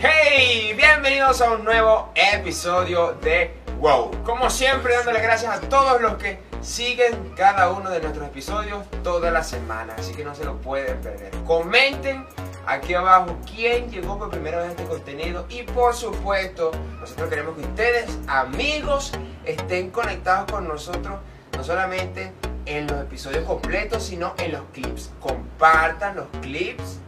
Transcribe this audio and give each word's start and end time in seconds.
Hey, 0.00 0.74
bienvenidos 0.76 1.40
a 1.40 1.52
un 1.52 1.64
nuevo 1.64 2.12
episodio 2.14 3.14
de 3.22 3.52
Wow. 3.80 4.10
Como 4.24 4.50
siempre, 4.50 4.94
dándole 4.96 5.20
gracias 5.20 5.56
a 5.56 5.60
todos 5.60 6.00
los 6.02 6.18
que 6.18 6.47
siguen 6.60 7.32
cada 7.36 7.70
uno 7.70 7.90
de 7.90 8.00
nuestros 8.00 8.26
episodios 8.26 8.84
toda 9.02 9.30
la 9.30 9.42
semana, 9.44 9.94
así 9.98 10.14
que 10.14 10.24
no 10.24 10.34
se 10.34 10.44
lo 10.44 10.56
pueden 10.56 11.00
perder. 11.00 11.30
Comenten 11.46 12.24
aquí 12.66 12.94
abajo 12.94 13.36
quién 13.46 13.90
llegó 13.90 14.18
por 14.18 14.30
primera 14.30 14.58
vez 14.58 14.68
a 14.68 14.70
este 14.70 14.84
contenido 14.84 15.46
y 15.48 15.62
por 15.62 15.94
supuesto, 15.94 16.70
nosotros 17.00 17.28
queremos 17.28 17.56
que 17.56 17.62
ustedes, 17.62 18.18
amigos, 18.26 19.12
estén 19.44 19.90
conectados 19.90 20.50
con 20.50 20.68
nosotros, 20.68 21.20
no 21.56 21.64
solamente 21.64 22.32
en 22.66 22.86
los 22.86 23.00
episodios 23.00 23.44
completos, 23.44 24.02
sino 24.02 24.34
en 24.38 24.52
los 24.52 24.62
clips. 24.72 25.10
Compartan 25.20 26.16
los 26.16 26.26
clips 26.42 26.98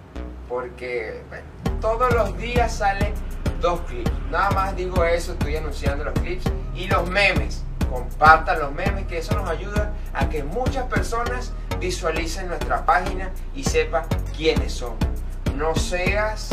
porque 0.49 1.21
todos 1.81 2.13
los 2.15 2.37
días 2.39 2.75
salen 2.75 3.13
dos 3.61 3.81
clips. 3.83 4.11
Nada 4.31 4.51
más 4.51 4.77
digo 4.77 5.05
eso, 5.05 5.33
estoy 5.33 5.57
anunciando 5.57 6.05
los 6.05 6.15
clips 6.15 6.45
y 6.75 6.87
los 6.87 7.09
memes. 7.09 7.63
Compartan 7.91 8.61
los 8.61 8.73
memes, 8.73 9.07
que 9.07 9.19
eso 9.19 9.35
nos 9.35 9.49
ayuda 9.51 9.91
a 10.15 10.29
que 10.29 10.43
muchas 10.45 10.85
personas 10.85 11.53
visualicen 11.81 12.49
nuestra 12.49 12.85
página 12.87 13.31
y 13.55 13.65
sepan 13.65 14.05
quiénes 14.37 14.73
son. 14.73 14.95
No 15.57 15.75
seas 15.75 16.51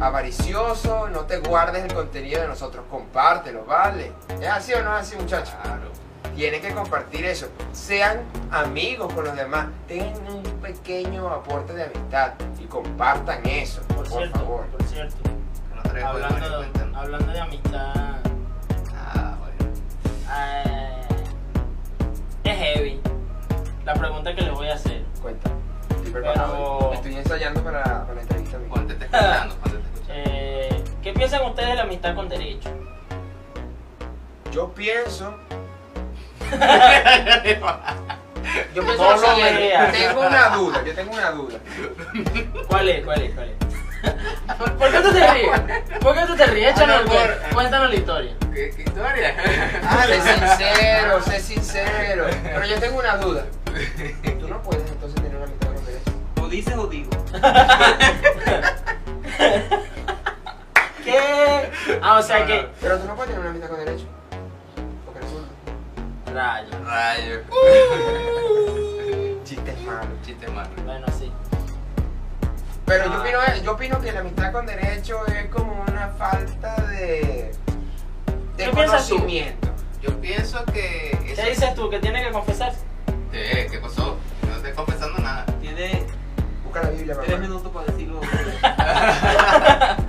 avaricioso, 0.00 1.08
no 1.08 1.20
te 1.26 1.38
guardes 1.40 1.84
el 1.84 1.92
contenido 1.92 2.40
de 2.40 2.48
nosotros, 2.48 2.84
compártelo, 2.90 3.64
¿vale? 3.64 4.12
¿Es 4.40 4.48
así 4.48 4.72
o 4.72 4.82
no 4.82 4.96
es 4.96 5.02
así, 5.02 5.16
muchachos? 5.16 5.54
Tienen 6.34 6.62
que 6.62 6.72
compartir 6.72 7.24
eso. 7.26 7.48
Sean 7.72 8.20
amigos 8.52 9.12
con 9.12 9.24
los 9.24 9.34
demás. 9.36 9.66
Tengan 9.88 10.26
un 10.32 10.42
pequeño 10.62 11.28
aporte 11.28 11.72
de 11.74 11.84
amistad 11.84 12.32
y 12.60 12.64
compartan 12.66 13.44
eso, 13.44 13.82
por, 13.88 13.96
Por 13.96 14.06
cierto, 14.08 14.38
favor. 14.38 14.66
por 14.66 14.82
cierto. 14.84 15.16
Hablando, 16.94 17.32
de 17.32 17.40
amistad, 17.40 18.18
Ah, 18.94 19.34
bueno. 19.38 19.72
eh, 20.30 20.67
es 22.50 22.58
heavy. 22.58 23.00
La 23.84 23.94
pregunta 23.94 24.34
que 24.34 24.42
les 24.42 24.52
voy 24.52 24.68
a 24.68 24.74
hacer. 24.74 25.02
Cuenta. 25.22 25.50
Estoy 25.90 26.10
preparado. 26.12 26.78
Pero- 26.78 26.92
Estoy 26.94 27.14
ensayando 27.16 27.62
para, 27.62 27.82
para 27.82 28.14
la 28.14 28.20
entrevista. 28.22 28.58
Ponte 28.68 28.94
te 28.94 29.04
escuchando, 29.04 29.54
te 29.54 29.68
escuchando. 29.68 29.88
Eh, 30.10 30.84
¿Qué 31.02 31.12
piensan 31.12 31.44
ustedes 31.46 31.68
de 31.70 31.74
la 31.76 31.82
amistad 31.82 32.14
con 32.14 32.28
derecho? 32.28 32.70
Yo 34.52 34.72
pienso. 34.72 35.34
Yo 38.74 38.82
pienso 38.82 39.02
No 39.04 39.16
lo. 39.16 39.92
Tengo 39.92 40.20
una 40.26 40.48
duda. 40.50 40.84
Yo 40.84 40.94
tengo 40.94 41.12
una 41.12 41.30
duda. 41.32 41.58
¿Cuál 42.68 42.88
es? 42.88 43.04
¿Cuál 43.04 43.22
es? 43.22 43.34
¿Cuál 43.34 43.48
es? 43.50 43.56
¿Por, 44.78 44.90
qué 44.92 44.98
tú 45.00 45.12
te 45.12 45.32
ríes? 45.34 45.60
¿Por 46.00 46.14
qué 46.14 46.26
tú 46.26 46.36
te 46.36 46.46
ríes? 46.46 46.72
Ah, 46.76 46.86
no, 46.86 46.94
Échanos, 46.94 47.10
por- 47.10 47.54
cuéntanos 47.54 47.90
la 47.90 47.96
historia. 47.96 48.32
¿Qué, 48.54 48.70
qué 48.74 48.82
historia? 48.82 49.36
Sé 50.06 50.20
sincero, 50.22 51.22
sé 51.22 51.40
sincero. 51.40 52.26
Pero 52.42 52.64
yo 52.66 52.78
tengo 52.80 52.98
una 52.98 53.16
duda. 53.16 53.44
Tú 54.40 54.48
no 54.48 54.62
puedes 54.62 54.88
entonces 54.90 55.14
tener 55.16 55.36
una 55.36 55.44
amistad 55.46 55.68
con 55.74 55.84
derecho. 55.84 56.12
O 56.42 56.48
dices 56.48 56.76
o 56.76 56.86
digo. 56.86 57.10
¿Qué? 61.04 61.70
Ah, 62.02 62.18
o 62.18 62.22
sea 62.22 62.40
No, 62.40 62.46
que. 62.46 62.62
no. 62.62 62.68
Pero 62.80 62.98
tú 62.98 63.06
no 63.06 63.14
puedes 63.14 63.28
tener 63.30 63.40
una 63.40 63.50
amistad 63.50 63.68
con 63.70 63.78
derecho. 63.84 64.06
Porque 65.04 65.18
eres 65.20 65.30
zurdo. 65.30 65.46
Rayo. 66.34 66.68
Rayo. 66.84 67.40
Chistes 69.44 69.80
malos. 69.82 70.08
Chiste 70.24 70.48
malo. 70.48 70.70
Bueno, 70.84 71.06
sí. 71.18 71.32
Pero 72.86 73.04
yo 73.06 73.12
Ah. 73.14 73.20
opino, 73.20 73.38
yo 73.64 73.72
opino 73.72 74.00
que 74.00 74.12
la 74.12 74.20
amistad 74.20 74.52
con 74.52 74.66
derecho 74.66 75.26
es 75.26 75.46
como 75.46 75.82
una 75.88 76.08
falta 76.18 76.74
de, 76.86 77.52
de 78.56 78.64
¿Qué 78.64 78.70
piensas 78.70 79.06
tú? 79.08 79.16
conocimiento. 79.16 79.67
Yo 80.02 80.20
pienso 80.20 80.64
que. 80.66 81.10
eso- 81.26 81.42
¿Qué 81.42 81.50
dices 81.50 81.74
tú? 81.74 81.90
¿Que 81.90 81.98
tiene 81.98 82.22
que 82.24 82.30
confesarse? 82.30 82.80
¿Qué? 83.32 83.68
¿Qué 83.70 83.78
pasó? 83.78 84.16
No 84.48 84.56
estoy 84.56 84.72
confesando 84.72 85.18
nada. 85.18 85.44
Tienes 85.60 86.04
Busca 86.64 86.82
la 86.82 86.90
Biblia, 86.90 87.16
tres 87.24 87.40
minutos 87.40 87.72
para 87.72 87.86
decirlo. 87.86 88.20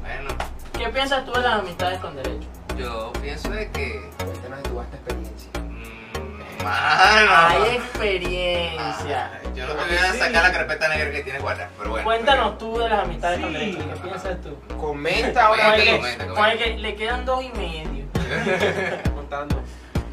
Bueno, 0.00 0.34
¿Qué 0.78 0.88
piensas 0.90 1.24
tú 1.24 1.32
de 1.32 1.40
las 1.42 1.60
amistades 1.60 1.98
con 2.00 2.14
derecho? 2.16 2.46
yo 2.78 3.12
pienso 3.22 3.50
de 3.50 3.70
que. 3.70 4.10
Cuéntanos 4.18 4.62
de 4.62 4.68
tu 4.68 4.74
vasta 4.76 4.96
experiencia. 4.96 5.50
Mmm, 5.60 6.64
mano. 6.64 7.32
Hay 7.48 7.76
experiencia. 7.76 9.30
Ah, 9.32 9.48
yo 9.54 9.66
no 9.66 9.74
te 9.74 9.84
voy 9.88 9.96
a 9.96 10.12
sacar 10.14 10.42
la 10.42 10.52
carpeta 10.52 10.88
negra 10.88 11.10
que 11.12 11.22
tienes 11.22 11.40
guardada, 11.42 11.70
pero 11.78 11.90
bueno. 11.90 12.04
Cuéntanos 12.04 12.58
tú 12.58 12.78
de 12.78 12.88
las 12.88 13.04
amistades 13.04 13.40
con 13.40 13.50
Sí. 13.52 13.54
derecho. 13.58 13.78
¿Qué 13.94 14.00
piensas 14.08 14.40
tú? 14.42 14.56
Comenta 14.76 15.46
ahora 15.46 15.64
Comenta, 15.70 15.84
que- 15.84 15.92
mismo. 15.92 16.34
comenta, 16.34 16.52
el 16.52 16.58
que 16.58 16.76
le 16.78 16.96
quedan 16.96 17.24
dos 17.24 17.44
y 17.44 17.50
medio. 17.50 17.93
Contando. 19.14 19.62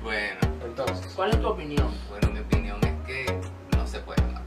bueno, 0.04 0.38
Entonces, 0.66 1.14
¿Cuál 1.16 1.32
es 1.32 1.42
tu 1.42 1.48
opinión? 1.48 1.94
bueno, 2.10 2.30
mi 2.32 2.40
opinión 2.40 2.78
es 2.84 2.94
que 3.06 3.40
no 3.78 3.88
se 3.88 4.00
puede, 4.00 4.22
¿no? 4.24 4.42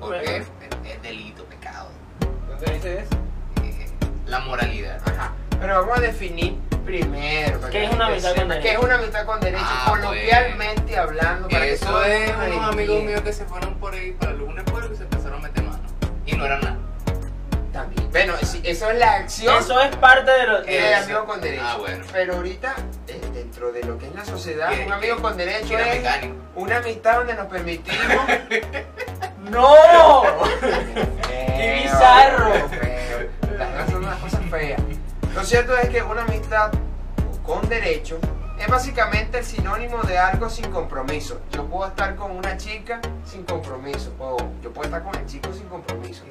Porque 0.00 0.18
Bueno. 0.18 0.20
es, 0.20 0.46
es 0.92 1.02
delito, 1.02 1.44
pecado. 1.44 1.88
¿Dónde 2.48 2.72
dices? 2.74 3.08
Eh, 3.64 3.86
la 4.26 4.40
moralidad. 4.40 5.00
ajá. 5.08 5.32
Pero 5.60 5.80
vamos 5.82 5.98
a 5.98 6.00
definir 6.00 6.58
primero. 6.84 7.60
¿Qué 7.62 7.70
que 7.70 7.84
es 7.84 7.92
una 7.92 8.06
amistad 8.06 8.34
con 8.34 8.48
derecho? 8.48 8.62
¿Qué 8.68 8.74
es 8.74 8.78
una 8.82 8.94
amistad 8.94 9.26
con 9.26 9.40
derecho? 9.40 9.64
Ah, 9.66 9.84
Coloquialmente 10.00 10.96
hablando. 10.98 11.48
Para 11.48 11.64
que 11.64 11.72
Eso 11.74 12.04
el 12.04 12.12
es 12.12 12.32
unos 12.56 12.72
amigos 12.72 13.02
míos 13.04 13.20
que 13.20 13.32
se 13.32 13.44
fueron 13.44 13.74
por 13.74 13.92
ahí 13.94 14.12
para 14.12 14.32
algún 14.32 14.56
pueblo 14.64 14.92
y 14.92 14.96
se 14.96 15.02
empezaron 15.04 15.40
a 15.40 15.48
meter 15.48 15.64
mano. 15.64 15.82
Y 16.26 16.32
no 16.36 16.46
eran 16.46 16.60
nada. 16.62 16.78
También. 17.80 18.10
Bueno, 18.10 18.34
sí, 18.42 18.60
eso 18.64 18.90
es 18.90 18.98
la 18.98 19.12
acción. 19.14 19.56
Eso 19.56 19.80
es 19.80 19.96
parte 19.96 20.30
de 20.30 20.46
lo 20.46 20.62
que 20.62 20.78
es 20.78 20.84
el 20.84 21.04
amigo 21.04 21.24
con 21.24 21.40
derecho. 21.40 21.64
Ah, 21.64 21.76
bueno. 21.78 22.04
Pero 22.12 22.36
ahorita, 22.36 22.74
eh, 23.08 23.20
dentro 23.32 23.72
de 23.72 23.82
lo 23.84 23.98
que 23.98 24.06
es 24.06 24.14
la 24.14 24.24
sociedad, 24.24 24.70
un 24.84 24.92
amigo 24.92 25.16
con 25.22 25.36
derecho 25.36 25.78
es 25.78 25.96
mecánico. 25.96 26.34
una 26.56 26.76
amistad 26.78 27.16
donde 27.16 27.34
nos 27.34 27.46
permitimos. 27.46 27.98
¡No! 29.50 30.22
Feo, 30.60 31.82
bizarro! 31.82 32.52
Las 33.58 33.68
cosas 33.70 33.90
son 33.90 34.04
unas 34.04 34.18
cosas 34.20 34.40
feas. 34.50 34.80
Lo 35.34 35.44
cierto 35.44 35.76
es 35.76 35.88
que 35.88 36.02
una 36.02 36.22
amistad 36.22 36.70
con 37.44 37.66
derecho 37.68 38.18
es 38.60 38.68
básicamente 38.68 39.38
el 39.38 39.44
sinónimo 39.44 40.02
de 40.02 40.18
algo 40.18 40.50
sin 40.50 40.70
compromiso. 40.70 41.40
Yo 41.52 41.64
puedo 41.64 41.88
estar 41.88 42.14
con 42.14 42.32
una 42.32 42.58
chica 42.58 43.00
sin 43.24 43.44
compromiso. 43.44 44.12
O 44.18 44.36
yo 44.62 44.70
puedo 44.70 44.84
estar 44.84 45.02
con 45.02 45.14
el 45.14 45.24
chico 45.26 45.50
sin 45.54 45.66
compromiso. 45.68 46.24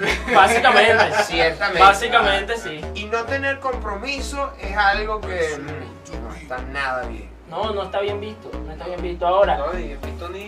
Básicamente. 0.34 1.04
Ciertamente. 1.24 1.80
Básicamente 1.82 2.56
sí. 2.58 2.80
Y 2.94 3.04
no 3.06 3.24
tener 3.24 3.58
compromiso 3.60 4.52
es 4.60 4.76
algo 4.76 5.20
que 5.20 5.58
mm, 5.58 6.22
no 6.22 6.34
está 6.34 6.58
nada 6.58 7.02
bien. 7.06 7.30
No, 7.48 7.72
no 7.72 7.84
está 7.84 8.00
bien 8.00 8.20
visto. 8.20 8.50
No 8.66 8.72
está 8.72 8.86
bien 8.86 9.00
visto 9.02 9.26
ahora. 9.26 9.56
No, 9.56 9.72
ni 9.72 9.92
he 9.92 9.96
visto 9.96 10.28
ni, 10.28 10.46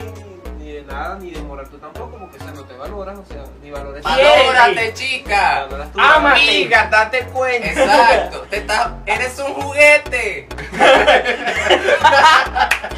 ni 0.59 0.72
de 0.72 0.82
nada, 0.82 1.16
ni 1.19 1.31
de 1.31 1.41
moral 1.42 1.69
tú 1.70 1.78
tampoco, 1.78 2.19
porque 2.19 2.36
o 2.36 2.41
sea, 2.41 2.50
no 2.53 2.64
te 2.64 2.75
valoras, 2.76 3.16
o 3.19 3.25
sea, 3.25 3.44
ni 3.62 3.70
valores. 3.70 4.04
¿Quién? 4.04 4.47
¡Valórate, 4.48 4.92
chica! 4.94 5.60
Valoras 5.65 5.92
tu. 5.92 6.00
Amiga, 6.00 6.88
date 6.91 7.25
cuenta. 7.26 7.69
Exacto, 7.69 8.41
te 8.50 8.56
estás- 8.59 8.91
eres 9.06 9.38
un 9.38 9.54
juguete. 9.54 10.48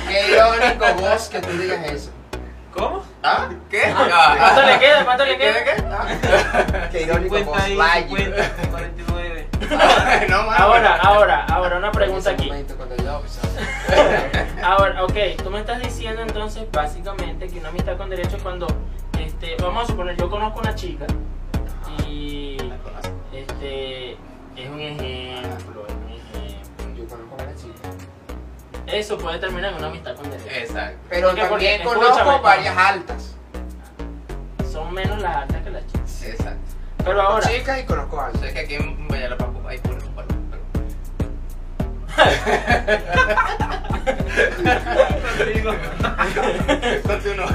Qué 0.09 0.29
irónico 0.33 0.95
vos 0.95 1.29
que 1.29 1.41
tú 1.41 1.51
digas 1.59 1.85
eso. 1.91 2.11
¿Cómo? 2.75 3.05
¿Ah? 3.23 3.51
¿Qué? 3.69 3.83
¿Cuánto 3.95 4.63
le 4.63 4.79
queda? 4.79 5.05
¿Cuánto 5.05 5.25
le 5.27 5.37
¿Qué? 5.37 5.45
queda? 5.45 5.65
¿Qué? 5.65 5.85
Ah. 5.91 6.89
Qué 6.91 7.03
irónico 7.03 7.37
50 7.37 7.61
vos, 7.61 7.69
y 7.69 7.75
Lightyear. 7.75 8.51
50, 8.53 8.71
49. 8.71 9.49
Ah, 9.73 10.21
no. 10.29 10.37
Ahora, 10.37 10.97
ahora, 10.97 11.45
ahora, 11.47 11.79
una 11.79 11.93
pregunta 11.93 12.31
aquí. 12.31 12.49
yo, 12.49 13.21
pues, 13.21 13.41
Ahora, 14.63 15.05
ok, 15.05 15.43
tú 15.43 15.51
me 15.51 15.61
estás 15.61 15.81
diciendo 15.83 16.23
entonces 16.23 16.65
básicamente 16.73 17.49
que 17.49 17.59
una 17.59 17.69
amistad 17.69 17.97
con 17.99 18.09
derecho 18.09 18.37
es 18.37 18.43
cuando, 18.43 18.67
este, 19.19 19.57
vamos 19.61 19.85
a 19.85 19.87
suponer, 19.89 20.17
yo 20.17 20.31
conozco 20.31 20.61
una 20.61 20.75
chica 20.75 21.07
y, 22.09 22.57
este, 23.33 24.13
es 24.57 24.71
un 24.71 24.81
ejemplo. 24.81 25.87
Eso 28.93 29.19
puede 29.19 29.39
terminar 29.39 29.73
en 29.73 29.79
una 29.79 29.87
amistad 29.89 30.15
con 30.17 30.31
derecho. 30.31 30.51
Exacto. 30.51 30.99
Pero 31.09 31.29
Porque, 31.29 31.43
también 31.43 31.81
porque, 31.85 32.01
conozco 32.01 32.41
varias 32.43 32.77
altas. 32.77 33.37
Son 34.71 34.93
menos 34.93 35.21
las 35.21 35.37
altas 35.37 35.63
que 35.63 35.71
las 35.71 35.87
chicas. 35.87 36.23
Exacto. 36.25 36.61
Pero 37.05 37.23
ahora, 37.23 37.49
chicas 37.49 37.79
y 37.81 37.85
conozco 37.85 38.17
Yo 38.17 38.23
altas. 38.23 38.41
sé 38.43 38.53
que 38.53 38.59
aquí 38.61 38.75
en 38.75 39.09
Valladolid 39.09 39.67
hay 39.69 39.77
eso, 39.77 40.15
pero... 40.17 40.29
Continúa. 47.07 47.49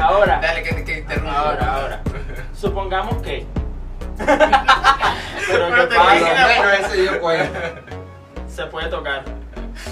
Ahora, 0.00 0.40
Dale, 0.40 0.62
que, 0.62 0.84
que 0.84 0.98
interrumpa. 0.98 1.32
ahora, 1.32 1.74
ahora. 1.74 2.00
Supongamos 2.54 3.22
que. 3.22 3.46
Pero 4.18 5.68
Pero 5.68 5.74
¿qué 5.76 5.80
te 5.82 5.94
Por 5.94 6.04
lo 6.04 6.20
pasa? 6.20 6.46
menos 6.48 6.72
ese 6.80 7.02
dio 7.02 7.20
cuenta. 7.20 7.60
Se 8.48 8.66
puede 8.66 8.88
tocar. 8.88 9.24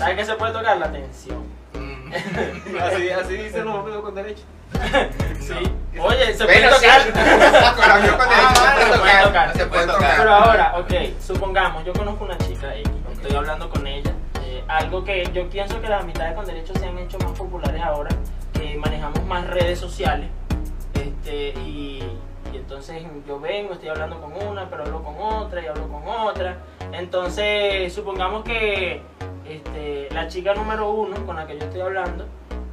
¿Sabes 0.05 0.17
qué 0.19 0.25
se 0.25 0.35
puede 0.35 0.53
tocar? 0.53 0.77
La 0.79 0.93
tensión. 0.93 1.45
Mm. 1.75 2.13
Así, 2.81 3.11
así 3.11 3.35
dicen 3.37 3.65
los 3.65 3.75
amigos 3.77 4.03
con 4.03 4.15
derecho. 4.15 4.43
Sí. 5.41 5.55
Oye, 5.99 6.35
se 6.35 6.45
puede 6.45 6.69
tocar. 6.69 7.03
Con 7.77 7.89
la 7.89 7.97
misma 7.99 8.19
con 8.19 8.29
derecho 8.29 8.93
se 8.93 8.99
puede 8.99 9.23
tocar. 9.23 9.25
tocar. 9.25 9.57
Se 9.57 9.67
puede 9.67 9.83
Pero 9.87 9.95
tocar. 9.95 10.15
Pero 10.19 10.31
ahora, 10.35 10.75
ok, 10.79 10.93
supongamos, 11.21 11.85
yo 11.85 11.93
conozco 11.93 12.25
una 12.25 12.39
chica 12.39 12.75
X, 12.77 12.91
estoy 13.13 13.35
hablando 13.37 13.69
con 13.71 13.87
ella. 13.87 14.13
eh, 14.45 14.63
algo 14.69 15.05
que 15.05 15.29
yo 15.33 15.49
pienso 15.51 15.81
que 15.81 15.89
las 15.89 16.03
amistades 16.03 16.35
con 16.35 16.45
derechos 16.47 16.79
se 16.79 16.87
han 16.87 16.99
hecho 16.99 17.19
más 17.19 17.33
populares 17.39 17.83
ahora, 17.83 18.11
que 18.53 18.77
manejamos 18.77 19.25
más 19.25 19.47
redes 19.49 19.79
sociales. 19.79 20.29
Este, 20.95 21.49
y, 21.61 22.03
y 22.53 22.57
entonces 22.57 23.03
yo 23.27 23.39
vengo, 23.41 23.75
estoy 23.75 23.89
hablando 23.89 24.21
con 24.21 24.33
una, 24.47 24.69
pero 24.69 24.85
hablo 24.85 25.03
con 25.03 25.15
otra 25.19 25.63
y 25.63 25.67
hablo 25.67 25.89
con 25.89 26.07
otra. 26.07 26.59
Entonces, 26.93 27.93
supongamos 27.93 28.45
que 28.45 29.03
este, 29.49 30.09
la 30.13 30.29
chica 30.29 30.55
número 30.55 30.91
uno 30.91 31.25
con 31.27 31.37
la 31.37 31.47
que 31.47 31.59
yo 31.59 31.65
estoy 31.65 31.81
hablando 31.81 32.25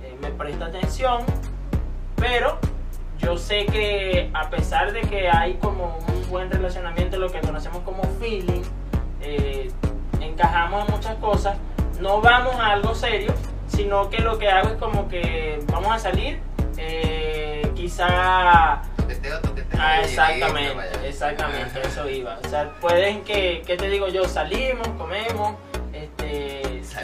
eh, 0.03 0.15
me 0.21 0.29
presta 0.31 0.65
atención, 0.65 1.23
pero 2.15 2.59
yo 3.19 3.37
sé 3.37 3.65
que 3.65 4.29
a 4.33 4.49
pesar 4.49 4.93
de 4.93 5.01
que 5.01 5.29
hay 5.29 5.55
como 5.55 5.99
un 6.07 6.29
buen 6.29 6.49
relacionamiento, 6.49 7.19
lo 7.19 7.31
que 7.31 7.39
conocemos 7.39 7.79
como 7.83 8.03
feeling, 8.19 8.61
eh, 9.21 9.71
encajamos 10.19 10.87
en 10.87 10.95
muchas 10.95 11.15
cosas, 11.17 11.57
no 11.99 12.21
vamos 12.21 12.55
a 12.55 12.71
algo 12.71 12.95
serio, 12.95 13.33
sino 13.67 14.09
que 14.09 14.19
lo 14.19 14.39
que 14.39 14.49
hago 14.49 14.69
es 14.69 14.75
como 14.75 15.07
que 15.07 15.63
vamos 15.67 15.93
a 15.93 15.99
salir, 15.99 16.39
eh, 16.77 17.69
quizá... 17.75 18.81
Toqueteo, 18.97 19.39
toqueteo. 19.41 19.79
Ah, 19.79 20.01
exactamente, 20.01 21.07
exactamente, 21.07 21.81
eso 21.85 22.09
iba. 22.09 22.39
O 22.43 22.49
sea, 22.49 22.71
pueden 22.81 23.23
que, 23.23 23.61
¿qué 23.65 23.77
te 23.77 23.89
digo 23.89 24.07
yo? 24.07 24.25
Salimos, 24.25 24.87
comemos, 24.97 25.55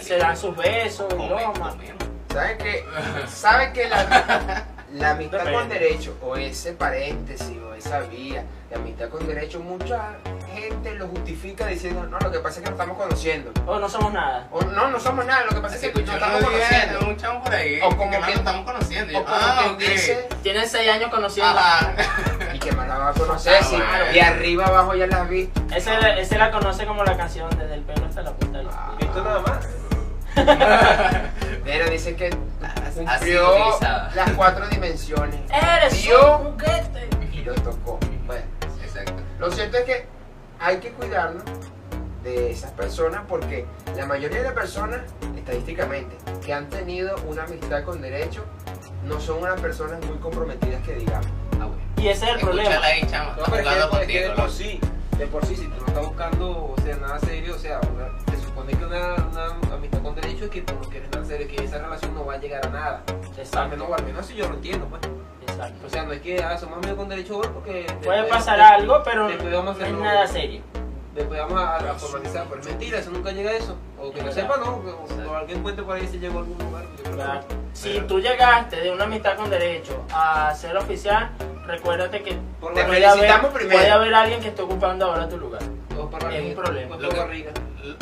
se 0.01 0.17
dan 0.17 0.37
sus 0.37 0.55
besos, 0.55 1.07
bromas. 1.09 1.73
comemos. 1.75 2.03
¿Saben 2.31 2.57
que, 2.57 2.85
¿saben 3.27 3.73
que 3.73 3.87
la, 3.89 4.65
la 4.93 5.11
amistad 5.11 5.39
Depende. 5.39 5.57
con 5.59 5.69
derecho, 5.69 6.17
o 6.21 6.35
ese 6.35 6.73
paréntesis, 6.73 7.57
o 7.61 7.73
esa 7.73 7.99
vía 8.01 8.43
de 8.69 8.75
amistad 8.75 9.09
con 9.09 9.25
derecho, 9.25 9.59
mucha 9.59 10.17
gente 10.53 10.93
lo 10.95 11.07
justifica 11.07 11.65
diciendo, 11.67 12.03
no, 12.03 12.19
lo 12.19 12.31
que 12.31 12.39
pasa 12.39 12.59
es 12.59 12.63
que 12.65 12.69
nos 12.71 12.79
estamos 12.79 12.97
conociendo. 12.97 13.51
O 13.65 13.79
no 13.79 13.87
somos 13.89 14.11
nada. 14.13 14.47
O 14.51 14.61
no, 14.61 14.87
no 14.89 14.99
somos 14.99 15.25
nada, 15.25 15.45
lo 15.45 15.51
que 15.55 15.61
pasa 15.61 15.75
es 15.75 15.81
que 15.81 15.87
nos 15.87 15.97
escuchó 15.99 16.17
estamos 16.17 16.43
conociendo. 16.43 16.99
de 16.99 17.05
un 17.05 17.17
chamo 17.17 17.43
por 17.43 17.53
ahí. 17.55 17.79
O 17.81 17.89
como 17.97 18.11
que 18.11 18.19
no 18.19 18.25
que- 18.25 18.33
estamos 18.33 18.65
conociendo. 18.65 19.17
O 19.17 19.21
yo, 19.21 19.25
como 19.25 19.37
ah, 19.39 19.75
dice, 19.79 20.27
Tienen 20.43 20.67
seis 20.69 20.89
años 20.91 21.09
conociendo. 21.09 21.57
Ajá. 21.57 21.93
que 22.69 22.75
me 22.75 22.87
la 22.87 22.97
va 22.97 23.09
a 23.09 23.13
conocer, 23.13 23.55
Ah, 23.59 23.63
sí, 23.63 23.75
bueno. 23.75 24.11
y 24.13 24.19
arriba 24.19 24.65
abajo 24.65 24.95
ya 24.95 25.07
las 25.07 25.29
vi. 25.29 25.49
Ese, 25.75 25.91
ese 26.19 26.37
la 26.37 26.51
conoce 26.51 26.85
como 26.85 27.03
la 27.03 27.15
canción 27.15 27.49
desde 27.57 27.75
el 27.75 27.81
pelo 27.81 28.05
hasta 28.05 28.21
la 28.23 28.31
punta 28.33 28.57
del 28.57 28.67
Ah. 28.71 28.95
Visto 28.99 29.23
nada 29.23 29.39
más. 29.41 29.67
Pero 31.63 31.89
dice 31.89 32.15
que 32.15 32.29
cumplió 32.95 33.51
utilizada. 33.55 34.11
las 34.15 34.31
cuatro 34.31 34.67
dimensiones. 34.69 35.39
Eres 35.51 36.03
Vio 36.03 36.37
un 36.39 36.51
juguete. 36.53 37.09
y 37.33 37.43
lo 37.43 37.53
tocó. 37.55 37.99
Bueno, 38.25 38.45
Exacto. 38.83 39.13
lo 39.39 39.51
cierto 39.51 39.77
es 39.77 39.83
que 39.85 40.05
hay 40.59 40.77
que 40.77 40.91
cuidarnos 40.91 41.43
de 42.23 42.51
esas 42.51 42.71
personas 42.71 43.21
porque 43.27 43.65
la 43.95 44.05
mayoría 44.05 44.39
de 44.39 44.43
las 44.45 44.53
personas, 44.53 44.99
estadísticamente, 45.35 46.15
que 46.45 46.53
han 46.53 46.67
tenido 46.69 47.15
una 47.27 47.43
amistad 47.43 47.83
con 47.83 48.01
derecho, 48.01 48.43
no 49.05 49.19
son 49.19 49.41
unas 49.43 49.59
personas 49.61 50.03
muy 50.05 50.17
comprometidas 50.17 50.81
que 50.83 50.95
digamos. 50.95 51.27
Y 51.97 52.07
ese 52.09 52.25
es 52.25 52.31
el 52.35 52.39
problema. 52.41 52.69
Escúchala 52.69 52.87
ahí, 52.93 53.07
chamo. 53.09 53.31
No, 53.37 53.43
pero 53.45 53.55
es 53.57 53.67
que 53.83 53.89
contigo, 53.89 54.19
de 54.29 54.35
por 54.35 54.51
sí, 54.51 54.79
de 55.17 55.27
por 55.27 55.45
sí, 55.45 55.55
si 55.55 55.63
tú 55.67 55.81
no 55.81 55.87
estás 55.87 56.07
buscando, 56.07 56.49
o 56.49 56.75
sea, 56.83 56.95
nada 56.97 57.19
serio, 57.19 57.55
o 57.55 57.57
sea, 57.59 57.79
una- 57.79 58.31
se 58.35 58.43
supone 58.45 58.73
que 58.73 58.85
una, 58.85 59.15
una 59.15 59.75
amistad 59.75 60.01
con 60.01 60.15
derecho 60.15 60.45
es 60.45 60.51
que 60.51 60.61
tú 60.61 60.73
no 60.75 60.81
quieres 60.89 61.09
nada 61.11 61.25
serio, 61.25 61.47
que 61.47 61.63
esa 61.63 61.79
relación 61.79 62.13
no 62.13 62.25
va 62.25 62.33
a 62.35 62.37
llegar 62.37 62.65
a 62.65 62.69
nada. 62.69 63.03
Al 63.07 63.39
Exacto. 63.39 63.69
menos, 63.69 63.89
o 63.89 63.93
al 63.95 64.03
menos 64.03 64.21
así 64.25 64.35
yo 64.35 64.47
lo 64.47 64.55
entiendo, 64.55 64.85
pues. 64.87 65.01
exacto. 65.47 65.87
O 65.87 65.89
sea, 65.89 66.03
no 66.03 66.13
es 66.13 66.21
que 66.21 66.43
ah, 66.43 66.57
somos 66.57 66.77
amigos 66.77 66.97
con 66.97 67.09
derecho 67.09 67.37
hoy 67.39 67.47
porque... 67.53 67.71
Puede 68.03 68.19
después- 68.21 68.27
pasar 68.29 68.57
después- 68.57 68.79
algo, 68.81 69.01
pero 69.03 69.27
después 69.27 69.53
vamos 69.53 69.75
a 69.75 69.79
no 69.79 69.85
es 69.85 69.93
nada 70.03 70.27
serio. 70.27 70.61
Después 71.15 71.39
vamos 71.39 71.59
a, 71.59 71.77
a 71.77 71.93
formalizar, 71.95 72.45
pero 72.47 72.61
es 72.61 72.67
mentira, 72.67 72.99
eso 72.99 73.09
nunca 73.09 73.31
llega 73.31 73.49
a 73.49 73.53
eso. 73.55 73.75
O 73.99 74.11
que 74.11 74.21
no 74.21 74.29
Exacto. 74.29 74.53
sepa, 74.53 74.63
no, 74.63 74.75
o, 74.75 75.31
o 75.31 75.35
alguien 75.35 75.63
cuente 75.63 75.81
por 75.81 75.95
ahí 75.95 76.07
si 76.07 76.19
llegó 76.19 76.37
a 76.37 76.41
algún 76.43 76.59
lugar. 76.59 76.83
yo 76.95 77.03
creo. 77.11 77.66
Si 77.77 77.99
tú 78.07 78.19
llegaste 78.19 78.77
de 78.77 78.91
una 78.91 79.03
amistad 79.03 79.35
con 79.37 79.51
derecho 79.51 80.03
a 80.11 80.53
ser 80.55 80.75
oficial, 80.77 81.29
recuérdate 81.67 82.23
que 82.23 82.35
Por 82.59 82.73
Te 82.73 82.83
puede 82.85 82.87
barriga, 83.05 83.11
felicitamos 83.11 83.45
haber, 83.51 83.57
primero. 83.57 83.77
puede 83.79 83.91
haber 83.91 84.13
alguien 84.15 84.41
que 84.41 84.47
esté 84.47 84.61
ocupando 84.63 85.05
ahora 85.05 85.29
tu 85.29 85.37
lugar. 85.37 85.61
o 85.95 86.09
por 86.09 86.33
es 86.33 86.43
un 86.43 86.55
problema. 86.55 86.95
Lo 86.97 87.09
que-. 87.09 87.53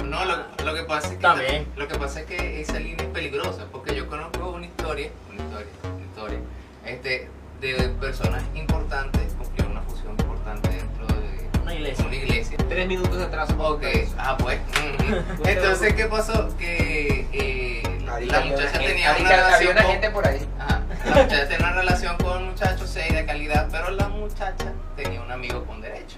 No, 0.06 0.24
lo, 0.24 0.38
lo 0.64 0.74
que 0.74 0.84
pasa 0.84 1.08
es 1.10 1.14
que 1.16 1.20
También. 1.22 1.68
lo 1.76 1.88
que 1.90 1.96
pasa 1.96 2.22
es 2.22 2.26
que 2.26 2.62
esa 2.62 2.80
línea 2.80 3.04
es 3.06 3.10
peligrosa 3.12 3.66
porque 3.72 3.94
yo 3.94 4.08
conozco 4.08 4.50
una 4.52 4.66
historia, 4.66 5.10
una 5.30 5.44
historia, 5.44 5.68
una 5.94 6.06
historia, 6.06 6.40
este, 6.86 7.30
de 7.60 7.74
personas 8.00 8.44
importantes 8.56 9.34
cumplieron 9.38 9.74
una 9.74 9.82
función 9.82 10.12
importante 10.18 10.70
dentro 10.70 11.06
de 11.08 11.60
Una 11.62 11.74
iglesia. 11.74 12.06
una 12.06 12.16
iglesia. 12.16 12.58
Tres 12.70 12.88
minutos 12.88 13.18
de 13.18 13.24
atraso. 13.26 13.54
Ok, 13.60 13.84
ah 14.18 14.38
pues. 14.40 14.58
ujú. 15.00 15.44
Entonces, 15.48 15.94
¿qué 15.96 16.06
pasó? 16.06 16.56
Que 16.58 17.28
eh, 17.34 17.84
la 18.06 18.40
muchacha 18.42 18.70
gente- 18.70 18.88
tenía 18.88 19.12
una 19.12 19.20
había 19.20 19.36
relación 19.38 19.72
una 19.74 19.82
con- 19.84 19.92
gente 19.92 20.10
por 20.12 20.28
ahí. 20.28 20.50
Ajá, 20.60 20.82
la 21.06 21.12
muchacha 21.24 21.48
tenía 21.48 21.58
una 21.68 21.74
relación 21.74 22.18
con 22.18 22.38
un 22.38 22.46
muchacho 22.50 22.88
seria, 22.88 23.18
de 23.20 23.26
calidad, 23.26 23.68
pero 23.72 23.92
la 23.92 24.08
muchacha 24.08 24.72
tenía 24.96 25.22
un 25.22 25.32
amigo 25.32 25.64
con 25.66 25.82
derecho. 25.82 26.18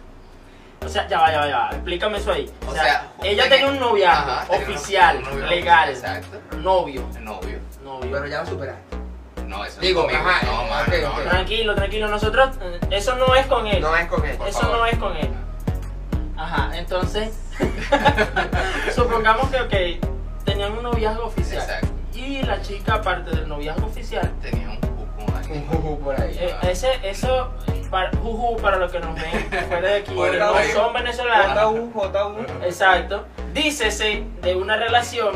O 0.85 0.89
sea, 0.89 1.07
ya 1.07 1.19
va, 1.19 1.31
ya 1.31 1.39
va, 1.39 1.47
ya 1.47 1.57
va. 1.57 1.69
Explícame 1.71 2.17
eso 2.19 2.31
ahí. 2.31 2.49
O, 2.65 2.69
O 2.69 2.73
sea, 2.73 2.83
sea, 2.83 3.07
ella 3.23 3.43
tenía- 3.43 3.49
tenía 3.57 3.67
un 3.73 3.79
noviazgo 3.79 4.31
Ajá, 4.31 4.45
oficial, 4.49 5.17
un 5.17 5.23
novio 5.23 5.45
legal, 5.47 5.89
Exacto. 5.89 6.39
novio, 6.57 7.01
Novio. 7.21 7.59
novio. 7.83 8.11
Pero 8.11 8.27
ya 8.27 8.41
lo 8.41 8.45
superaste. 8.47 8.81
No, 9.47 9.63
eso 9.65 9.79
Digo, 9.81 10.07
no 10.11 10.17
ajá, 10.17 10.45
no, 10.45 10.63
mano, 10.65 10.85
no, 11.01 11.09
ok. 11.13 11.17
no. 11.23 11.29
Tranquilo, 11.29 11.73
tranquilo. 11.75 12.07
Nosotros, 12.09 12.57
eh, 12.61 12.79
eso 12.91 13.15
no 13.15 13.33
es 13.33 13.45
con 13.47 13.65
él. 13.65 13.81
No 13.81 13.95
es 13.95 14.05
con 14.07 14.23
él. 14.25 14.37
Eso 14.45 14.59
favor. 14.59 14.77
no 14.77 14.85
es 14.85 14.97
con 14.97 15.15
él. 15.17 15.29
Ajá, 16.37 16.77
entonces, 16.77 17.31
supongamos 18.95 19.49
que, 19.49 19.61
ok, 19.99 20.16
tenían 20.57 20.77
un 20.77 20.83
noviazgo 20.83 21.25
oficial. 21.25 21.61
Exacto. 21.61 21.87
Y 22.15 22.41
la 22.41 22.61
chica, 22.61 22.95
aparte 22.95 23.29
del 23.31 23.47
noviazgo 23.47 23.85
oficial, 23.85 24.31
Tenía 24.41 24.69
un 24.69 24.77
juju 25.67 25.99
por 25.99 26.19
ahí. 26.19 26.35
eh, 26.39 26.55
ese, 26.63 26.89
eso, 27.03 27.53
para, 27.91 28.09
juju, 28.17 28.57
para 28.57 28.77
los 28.77 28.91
que 28.91 28.99
nos 28.99 29.13
ven 29.15 29.49
fuera 29.69 29.87
de 29.89 29.95
aquí, 29.97 30.13
no 30.15 30.73
son 30.73 30.93
venezolanos. 30.93 31.63
JU, 31.71 31.91
JU. 31.93 32.63
Exacto. 32.65 33.25
Dícese 33.53 34.23
de 34.41 34.55
una 34.55 34.77
relación 34.77 35.35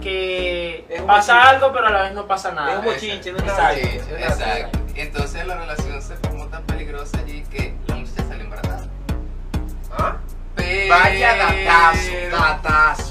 que 0.00 0.86
Es 0.88 1.02
pasa 1.02 1.34
bochinche. 1.34 1.54
algo, 1.56 1.72
pero 1.72 1.86
a 1.86 1.90
la 1.90 2.02
vez 2.02 2.12
no 2.14 2.26
pasa 2.26 2.52
nada. 2.52 2.72
Es 2.72 2.78
un 2.78 2.84
bochinche, 2.86 3.32
no 3.32 3.38
es 3.38 3.44
Exacto. 3.44 4.78
Entonces 4.96 5.46
la 5.46 5.56
relación 5.56 6.02
se 6.02 6.16
formó 6.16 6.46
tan 6.46 6.62
peligrosa 6.64 7.18
allí 7.18 7.42
que 7.50 7.74
la 7.86 7.96
muchacha 7.96 8.24
salió 8.26 8.44
embarazada. 8.44 8.86
¿Ah? 9.96 10.16
Pero 10.56 10.88
Vaya 10.94 11.36
datazo, 11.36 12.10
datazo. 12.30 13.01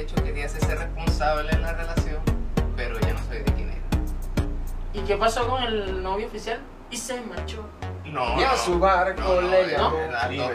Derecho 0.00 0.24
quería 0.24 0.46
hacerse 0.46 0.74
responsable 0.74 1.50
en 1.52 1.60
la 1.60 1.72
relación, 1.74 2.16
pero 2.74 2.96
ella 2.96 3.12
no 3.12 3.18
sabía 3.18 3.40
de 3.40 3.52
quién 3.52 3.68
era. 3.68 3.80
¿Y 4.94 5.00
qué 5.00 5.14
pasó 5.18 5.46
con 5.46 5.62
el 5.62 6.02
novio 6.02 6.26
oficial? 6.26 6.58
Y 6.90 6.96
se 6.96 7.20
marchó. 7.20 7.68
No, 8.06 8.40
Y 8.40 8.44
a 8.44 8.52
no. 8.52 8.56
su 8.56 8.78
barco 8.78 9.20
No, 9.20 9.40
no, 9.42 9.50
le 9.50 9.66
llamó. 9.68 9.90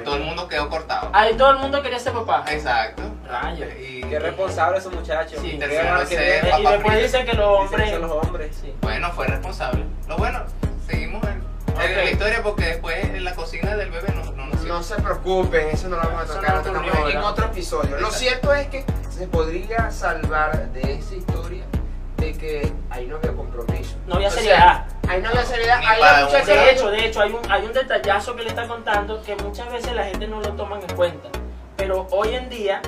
todo- 0.03 0.15
el 0.15 0.23
mundo 0.23 0.47
quedó 0.47 0.67
cortado. 0.67 1.11
Ahí 1.13 1.35
todo 1.37 1.51
el 1.51 1.57
mundo 1.59 1.79
quería 1.83 1.99
ser 1.99 2.13
papá. 2.13 2.43
Exacto. 2.49 3.03
Rayos. 3.29 3.69
Y, 3.79 4.01
Qué 4.01 4.17
responsable 4.17 4.79
esos 4.79 4.91
muchachos. 4.91 5.39
Sí, 5.39 5.57
de 5.57 5.67
que 5.67 5.75
Eh, 5.77 6.41
y 6.59 6.63
después 6.65 7.03
dicen 7.03 7.25
que 7.27 7.33
los 7.33 7.45
que 7.69 7.75
hombres. 7.75 7.91
son 7.91 8.01
los 8.01 8.11
hombres. 8.11 8.57
Sí. 8.59 8.73
Bueno, 8.81 9.11
fue 9.11 9.27
responsable. 9.27 9.83
Lo 10.07 10.17
bueno, 10.17 10.39
seguimos 10.87 11.23
en, 11.23 11.33
en 11.33 11.71
Ok. 11.75 11.95
la 11.97 12.09
historia 12.09 12.41
porque 12.41 12.65
después 12.65 13.03
en 13.05 13.23
la 13.23 13.35
cocina 13.35 13.75
del 13.75 13.91
bebé 13.91 14.11
no, 14.11 14.55
no 14.65 14.81
se 14.83 14.95
preocupen, 14.95 15.69
eso 15.69 15.87
no 15.87 15.97
lo 15.97 16.01
vamos 16.09 16.23
a 16.31 16.33
tocar, 16.33 16.49
no 16.65 16.73
lo 16.73 16.81
tocamos 16.81 17.11
en 17.11 17.17
otro 17.19 17.45
episodio. 17.45 17.97
Lo 17.99 18.09
cierto 18.09 18.51
es 18.53 18.67
que 18.67 18.83
se 19.15 19.27
podría 19.27 19.89
salvar 19.91 20.71
de 20.73 20.93
esa 20.93 21.15
historia 21.15 21.63
de 22.17 22.33
que 22.33 22.71
ahí 22.89 23.05
no 23.07 23.15
había 23.17 23.31
compromiso. 23.33 23.95
No 24.07 24.15
había 24.15 24.27
O 24.27 24.31
sea, 24.31 24.39
seriedad. 24.41 24.85
ahí 25.07 25.21
no 25.21 25.29
había 25.29 25.43
seriedad. 25.45 25.79
Ahí 25.85 26.01
la 26.01 26.25
muchacha 26.25 26.45
De 26.53 26.71
hecho, 26.71 26.89
de 26.91 27.05
hecho, 27.05 27.21
hay 27.21 27.31
un, 27.31 27.51
hay 27.51 27.65
un 27.65 27.71
detallazo 27.73 28.35
que 28.35 28.43
le 28.43 28.49
está 28.49 28.67
contando 28.67 29.21
que 29.23 29.35
muchas 29.37 29.71
veces 29.71 29.93
la 29.93 30.03
gente 30.05 30.27
no 30.27 30.41
lo 30.41 30.49
toman 30.53 30.81
en 30.81 30.95
cuenta. 30.95 31.29
Pero 31.77 32.07
hoy 32.11 32.35
en 32.35 32.49
día, 32.49 32.81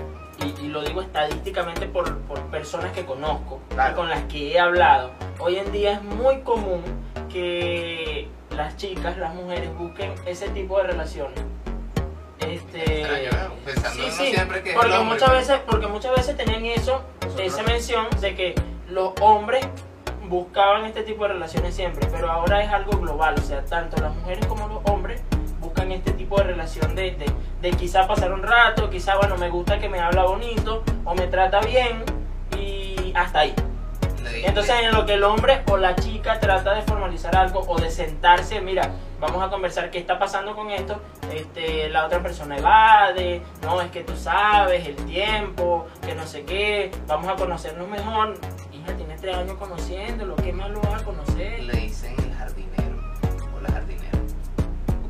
y, 0.44 0.66
y 0.66 0.68
lo 0.68 0.82
digo 0.84 1.02
estadísticamente 1.02 1.86
por, 1.88 2.18
por 2.20 2.40
personas 2.48 2.92
que 2.92 3.06
conozco 3.06 3.60
Claro. 3.70 3.94
y 3.94 3.96
con 3.96 4.10
las 4.10 4.24
que 4.24 4.52
he 4.54 4.60
hablado, 4.60 5.12
hoy 5.40 5.58
en 5.58 5.72
día 5.72 5.94
es 5.94 6.04
muy 6.04 6.42
común 6.42 6.82
que 7.32 8.28
las 8.52 8.76
chicas, 8.78 9.18
las 9.18 9.34
mujeres 9.34 9.70
busquen 9.78 10.14
ese 10.26 10.50
tipo 10.50 10.78
de 10.78 10.88
relaciones. 10.88 11.40
Este, 12.40 13.02
Extraño, 13.02 13.50
¿no? 13.50 13.56
Pensando 13.66 14.04
sí, 14.04 14.12
sí, 14.12 14.32
siempre 14.32 14.62
que 14.62 14.74
porque 14.74 14.94
hombre, 14.94 15.14
muchas 15.16 15.32
veces, 15.32 15.60
porque 15.66 15.88
muchas 15.88 16.16
veces 16.16 16.38
tenían 16.38 16.66
eso, 16.66 17.04
Nosotros 17.22 17.48
esa 17.48 17.64
mención 17.64 18.08
de 18.22 18.36
que 18.36 18.56
los 18.90 19.14
hombres 19.22 19.68
buscaban 20.30 20.86
este 20.86 21.04
tipo 21.04 21.24
de 21.24 21.34
relaciones 21.34 21.74
siempre, 21.76 22.08
pero 22.12 22.30
ahora 22.30 22.64
es 22.64 22.72
algo 22.72 23.00
global, 23.00 23.36
o 23.38 23.42
sea, 23.42 23.64
tanto 23.66 24.02
las 24.02 24.14
mujeres 24.14 24.46
como 24.46 24.68
los 24.68 24.80
hombres 24.86 25.22
buscan 25.60 25.92
este 25.92 26.12
tipo 26.12 26.38
de 26.38 26.44
relación 26.44 26.96
de, 26.96 27.12
de, 27.12 27.32
de 27.62 27.72
quizá 27.72 28.08
pasar 28.08 28.32
un 28.32 28.44
rato, 28.44 28.90
quizá, 28.90 29.18
bueno, 29.18 29.38
me 29.38 29.50
gusta 29.50 29.80
que 29.80 29.90
me 29.90 30.00
habla 30.00 30.24
bonito 30.24 30.84
o 31.06 31.16
me 31.16 31.28
trata 31.28 31.60
bien 31.62 32.04
y 32.58 33.14
hasta 33.16 33.40
ahí. 33.40 33.56
Entonces 34.44 34.76
en 34.82 34.92
lo 34.92 35.06
que 35.06 35.14
el 35.14 35.24
hombre 35.24 35.64
o 35.70 35.78
la 35.78 35.96
chica 35.96 36.40
trata 36.40 36.74
de 36.74 36.82
formalizar 36.84 37.36
algo 37.36 37.62
o 37.68 37.80
de 37.80 37.90
sentarse, 37.90 38.62
mira, 38.62 38.92
vamos 39.20 39.44
a 39.44 39.50
conversar 39.50 39.90
qué 39.92 39.98
está 40.00 40.20
pasando 40.20 40.56
con 40.56 40.70
esto, 40.70 41.02
este, 41.34 41.90
la 41.90 42.06
otra 42.06 42.22
persona 42.22 42.58
evade, 42.58 43.42
no, 43.62 43.82
es 43.82 43.90
que 43.92 44.04
tú 44.04 44.16
sabes, 44.16 44.88
el 44.88 44.96
tiempo, 45.06 45.88
que 46.06 46.14
no 46.16 46.26
sé 46.28 46.44
qué, 46.44 46.92
vamos 47.08 47.28
a 47.28 47.36
conocernos 47.36 47.88
mejor. 47.88 48.36
Hija, 48.72 48.94
tienes 48.96 49.20
tres 49.22 49.36
años 49.36 49.58
conociéndolo, 49.58 50.36
¿qué 50.38 50.54
más 50.54 50.70
lo 50.70 50.82
vas 50.82 51.02
a 51.02 51.06
conocer? 51.06 51.64
le 51.64 51.74
dicen 51.74 52.16
el 52.20 52.34
jardinero 52.36 52.96
o 53.58 53.62
la 53.62 53.70
jardinera. 53.72 54.12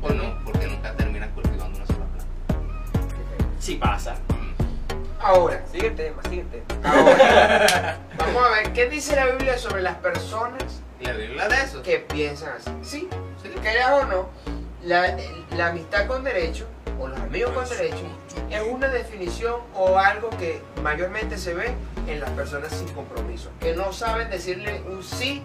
Porque, 0.00 0.18
qué? 0.20 0.26
no, 0.28 0.44
porque 0.44 0.66
nunca 0.68 0.92
terminas 0.94 1.28
cultivando 1.34 1.76
una 1.76 1.86
sola 1.86 2.04
planta. 2.06 2.24
Sí 3.58 3.74
pasa. 3.76 4.14
Mm. 4.28 4.48
Ahora, 5.20 5.62
Sigue 5.70 5.88
el 5.88 5.96
tema, 5.96 6.22
sigue 6.22 6.40
el 6.42 6.48
tema. 6.48 6.64
ahora, 6.84 7.98
vamos 8.18 8.42
a 8.46 8.48
ver, 8.50 8.72
¿qué 8.72 8.88
dice 8.88 9.16
la 9.16 9.26
Biblia 9.26 9.58
sobre 9.58 9.82
las 9.82 9.96
personas 9.96 10.80
La 11.00 11.12
Biblia 11.12 11.48
de 11.48 11.56
eso. 11.56 11.82
que 11.82 11.98
piensan 11.98 12.50
así? 12.56 12.70
Sí, 12.82 13.00
Sí. 13.00 13.08
Creas 13.60 13.90
o 14.02 14.06
no, 14.06 14.28
la, 14.84 15.16
la 15.56 15.68
amistad 15.68 16.06
con 16.06 16.24
derecho 16.24 16.66
o 17.00 17.06
los 17.08 17.18
amigos 17.20 17.52
con 17.52 17.68
derecho 17.68 18.04
es 18.50 18.62
una 18.70 18.88
definición 18.88 19.56
o 19.74 19.98
algo 19.98 20.30
que 20.30 20.62
mayormente 20.82 21.36
se 21.38 21.54
ve 21.54 21.72
en 22.06 22.20
las 22.20 22.30
personas 22.30 22.72
sin 22.72 22.88
compromiso, 22.88 23.50
que 23.60 23.74
no 23.74 23.92
saben 23.92 24.30
decirle 24.30 24.82
un 24.88 25.02
sí 25.02 25.42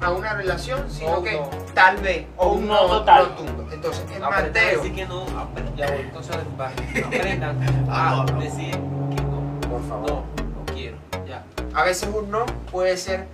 a 0.00 0.10
una 0.12 0.32
relación, 0.34 0.88
sino 0.90 1.14
O 1.18 1.22
que 1.22 1.32
no. 1.32 1.50
tal 1.74 1.96
vez 1.98 2.26
o 2.36 2.52
un 2.52 2.68
no 2.68 2.78
total. 2.86 3.26
rotundo. 3.26 3.66
Entonces, 3.72 4.04
en 4.14 4.22
Mateo, 4.22 4.78
decir 4.78 4.94
que 4.94 5.06
no. 5.06 5.26
apre- 5.26 5.74
Ya 5.76 5.90
voy, 5.90 6.00
entonces. 6.02 6.36
Aprendan 6.36 7.86
Ah, 7.90 8.24
a 8.28 8.32
no. 8.32 8.40
decir 8.40 8.70
que 8.70 9.22
no. 9.22 9.60
por 9.68 9.82
favor. 9.88 10.08
No, 10.10 10.16
no 10.60 10.66
quiero. 10.72 10.96
Ya. 11.26 11.44
A 11.74 11.82
veces 11.84 12.08
un 12.14 12.30
no 12.30 12.46
puede 12.70 12.96
ser 12.96 13.26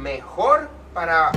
mejor 0.00 0.68
para 0.94 1.30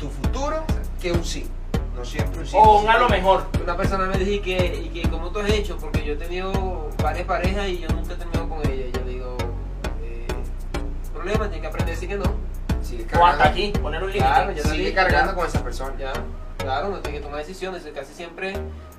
tu 0.00 0.08
futuro 0.10 0.64
que 1.04 1.12
un 1.12 1.22
sí. 1.24 1.46
No 1.94 2.02
siempre 2.02 2.40
un 2.40 2.46
sí. 2.46 2.56
O 2.58 2.80
un 2.80 2.88
a 2.88 2.96
lo 2.98 3.10
mejor. 3.10 3.44
Una 3.62 3.76
persona 3.76 4.06
me 4.06 4.16
dijo 4.16 4.42
que, 4.42 4.82
y 4.86 4.88
que 4.88 5.08
como 5.10 5.28
tú 5.28 5.40
has 5.40 5.50
hecho, 5.50 5.76
porque 5.76 6.02
yo 6.02 6.14
he 6.14 6.16
tenido 6.16 6.88
varias 7.02 7.26
parejas 7.26 7.68
y 7.68 7.80
yo 7.80 7.88
nunca 7.88 8.14
he 8.14 8.16
terminado 8.16 8.48
con 8.48 8.58
ella. 8.66 8.86
Y 8.86 8.90
yo 8.90 9.04
digo, 9.04 9.36
eh, 10.02 10.26
problema, 11.12 11.44
tienes 11.44 11.60
que 11.60 11.66
aprender 11.66 11.88
a 11.88 11.94
decir 11.94 12.08
que 12.08 12.16
no. 12.16 12.24
Sigue 12.82 13.02
O 13.02 13.26
hasta 13.26 13.44
cargando, 13.44 13.44
aquí, 13.44 13.72
poner 13.82 14.02
un 14.02 14.12
límite. 14.12 14.26
Claro, 14.26 14.52
ya 14.52 14.62
sigue 14.62 14.78
dije, 14.78 14.94
cargando 14.94 15.32
ya. 15.32 15.36
con 15.36 15.46
esa 15.46 15.62
persona. 15.62 15.94
Ya, 15.98 16.12
claro, 16.56 16.88
uno 16.88 17.00
tiene 17.00 17.18
que 17.18 17.24
tomar 17.24 17.38
decisiones. 17.40 17.86
Casi 17.94 18.14
siempre, 18.14 18.54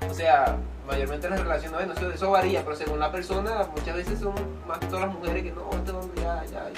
o 0.08 0.14
sea, 0.14 0.56
mayormente 0.86 1.28
las 1.28 1.40
relaciones, 1.40 1.72
bueno, 1.72 1.92
eso, 1.92 2.12
eso 2.12 2.30
varía, 2.30 2.62
pero 2.62 2.76
según 2.76 3.00
la 3.00 3.10
persona, 3.10 3.66
muchas 3.76 3.96
veces 3.96 4.20
son 4.20 4.34
más 4.68 4.78
que 4.78 4.86
todas 4.86 5.06
las 5.06 5.14
mujeres 5.14 5.42
que 5.42 5.50
no, 5.50 5.68
este 5.72 5.90
hombre 5.90 6.22
ya, 6.22 6.44
ya. 6.44 6.70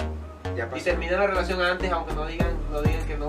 Ya 0.55 0.69
Y 0.75 0.81
termina 0.81 1.17
la 1.17 1.27
relación 1.27 1.61
antes, 1.61 1.91
aunque 1.91 2.13
no 2.15 2.25
digan, 2.25 2.57
no 2.71 2.81
digan 2.81 3.05
que 3.05 3.15
no, 3.15 3.27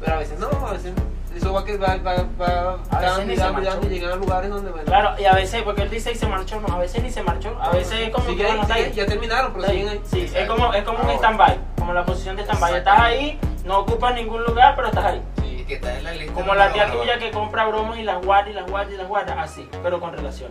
pero, 0.00 0.14
a 0.14 0.18
veces 0.18 0.38
no, 0.38 0.48
a 0.66 0.72
veces 0.72 0.92
eso 1.34 1.52
va 1.52 1.64
que 1.64 1.76
va, 1.76 1.96
va, 1.98 2.14
va 2.40 2.78
A 2.90 2.98
veces 3.00 3.16
dando 3.16 3.24
ni 3.26 3.32
y 3.32 3.36
se 3.36 3.42
dando 3.42 3.60
y 3.60 3.64
marchó. 3.64 3.70
dando 3.70 3.86
y 3.86 3.90
llegan 3.90 4.12
a 4.12 4.16
lugares 4.16 4.50
donde, 4.50 4.70
bueno, 4.70 4.86
Claro, 4.86 5.10
y 5.20 5.24
a 5.26 5.32
veces, 5.34 5.62
porque 5.62 5.82
él 5.82 5.90
dice 5.90 6.12
y 6.12 6.14
se 6.14 6.26
marchó, 6.26 6.60
no, 6.60 6.74
a 6.74 6.78
veces 6.78 7.02
ni 7.02 7.10
se 7.10 7.22
marchó, 7.22 7.56
a 7.60 7.70
veces 7.70 8.00
es 8.00 8.10
como 8.10 8.24
sigue 8.26 8.36
que 8.38 8.42
ahí, 8.44 8.48
bueno, 8.56 8.62
está 8.62 8.74
sigue, 8.74 8.86
ahí. 8.86 8.92
ya 8.94 9.06
terminaron, 9.06 9.52
pero 9.52 9.68
siguen 9.68 9.88
ahí. 9.88 10.00
Sí, 10.06 10.30
es 10.34 10.46
como, 10.48 10.72
es 10.72 10.82
como 10.84 10.98
un 10.98 11.04
Ahora. 11.04 11.16
stand-by, 11.18 11.58
como 11.78 11.92
la 11.92 12.04
posición 12.06 12.36
de 12.36 12.42
stand-by. 12.44 12.74
Estás 12.76 12.98
ahí, 12.98 13.38
no 13.64 13.80
ocupas 13.80 14.14
ningún 14.14 14.42
lugar, 14.44 14.74
pero 14.76 14.88
estás 14.88 15.04
ahí. 15.04 15.22
Y 15.44 15.64
que 15.64 15.74
está 15.74 15.98
en 15.98 16.04
la 16.04 16.12
lista. 16.12 16.32
Como 16.32 16.54
la 16.54 16.72
tía 16.72 16.90
tuya 16.90 17.18
que 17.18 17.30
compra 17.30 17.66
bromas 17.66 17.98
y 17.98 18.02
las 18.02 18.24
guarda 18.24 18.48
y 18.50 18.54
las 18.54 18.70
guarda 18.70 18.92
y 18.92 18.96
las 18.96 19.06
guarda, 19.08 19.42
así, 19.42 19.68
pero 19.82 20.00
con 20.00 20.12
relación. 20.14 20.50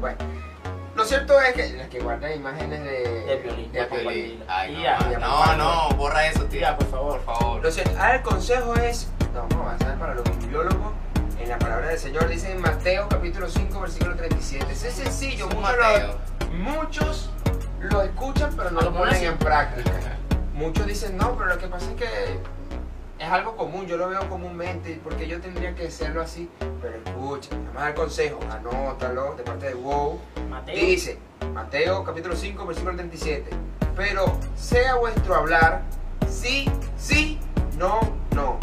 Bueno, 0.00 0.16
cierto 1.08 1.40
es 1.40 1.52
que 1.54 1.72
las 1.76 1.88
que 1.88 2.00
guardan 2.00 2.32
imágenes 2.34 2.82
de, 2.82 3.24
De 3.26 3.36
violín. 3.42 3.72
de. 3.72 4.38
Ay, 4.48 4.72
Y 4.72 4.76
no, 4.76 4.82
ya. 4.82 5.18
no, 5.18 5.56
no, 5.56 5.88
borra 5.96 6.26
eso, 6.26 6.44
tío. 6.44 6.60
Ya, 6.60 6.76
por 6.76 6.86
favor. 6.90 7.20
Por 7.20 7.36
favor. 7.38 7.62
Lo 7.62 7.70
cierto, 7.70 7.98
ahora 7.98 8.16
el 8.16 8.22
consejo 8.22 8.74
es, 8.74 9.08
no, 9.34 9.40
vamos 9.42 9.54
a 9.54 9.60
avanzar 9.60 9.98
para 9.98 10.14
los 10.14 10.24
bibliólogos, 10.38 10.92
en 11.40 11.48
la 11.48 11.58
palabra 11.58 11.88
del 11.88 11.98
Señor, 11.98 12.28
dice 12.28 12.50
en 12.52 12.60
Mateo 12.60 13.08
capítulo 13.08 13.48
5, 13.48 13.80
versículo 13.80 14.16
37. 14.16 14.66
Es 14.72 14.78
sencillo, 14.78 15.46
muchos 15.48 15.62
Mateo. 15.62 16.18
lo, 16.40 16.48
muchos 16.58 17.30
lo 17.80 18.02
escuchan, 18.02 18.50
pero 18.56 18.70
no 18.70 18.80
lo 18.80 18.92
ponen 18.92 19.14
sí. 19.16 19.24
en 19.24 19.38
práctica. 19.38 19.90
Muchos 20.52 20.86
dicen, 20.86 21.16
no, 21.16 21.36
pero 21.36 21.50
lo 21.50 21.58
que 21.58 21.68
pasa 21.68 21.86
es 21.90 21.96
que 21.96 22.06
es 23.20 23.28
algo 23.30 23.56
común, 23.56 23.86
yo 23.86 23.96
lo 23.96 24.08
veo 24.08 24.28
comúnmente, 24.28 25.00
porque 25.04 25.28
yo 25.28 25.40
tendría 25.40 25.74
que 25.74 25.86
hacerlo 25.86 26.22
así. 26.22 26.50
Pero 26.82 26.96
escucha, 26.96 27.50
además 27.54 27.88
el 27.88 27.94
consejo, 27.94 28.40
anótalo 28.50 29.34
de 29.36 29.42
parte 29.44 29.66
de 29.66 29.74
WOW. 29.74 30.18
Mateo. 30.48 30.74
Dice, 30.74 31.18
Mateo 31.52 32.04
capítulo 32.04 32.36
5, 32.36 32.66
versículo 32.66 32.94
37. 32.96 33.50
Pero 33.96 34.38
sea 34.56 34.94
vuestro 34.96 35.34
hablar 35.34 35.82
sí, 36.28 36.70
sí, 36.96 37.38
no, 37.76 38.00
no. 38.34 38.58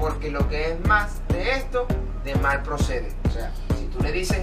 Porque 0.00 0.30
lo 0.30 0.48
que 0.48 0.72
es 0.72 0.80
más 0.86 1.20
de 1.28 1.52
esto, 1.52 1.86
de 2.24 2.34
mal 2.36 2.62
procede. 2.62 3.12
O 3.28 3.30
sea, 3.30 3.50
si 3.78 3.86
tú 3.86 4.02
le 4.02 4.12
dices, 4.12 4.38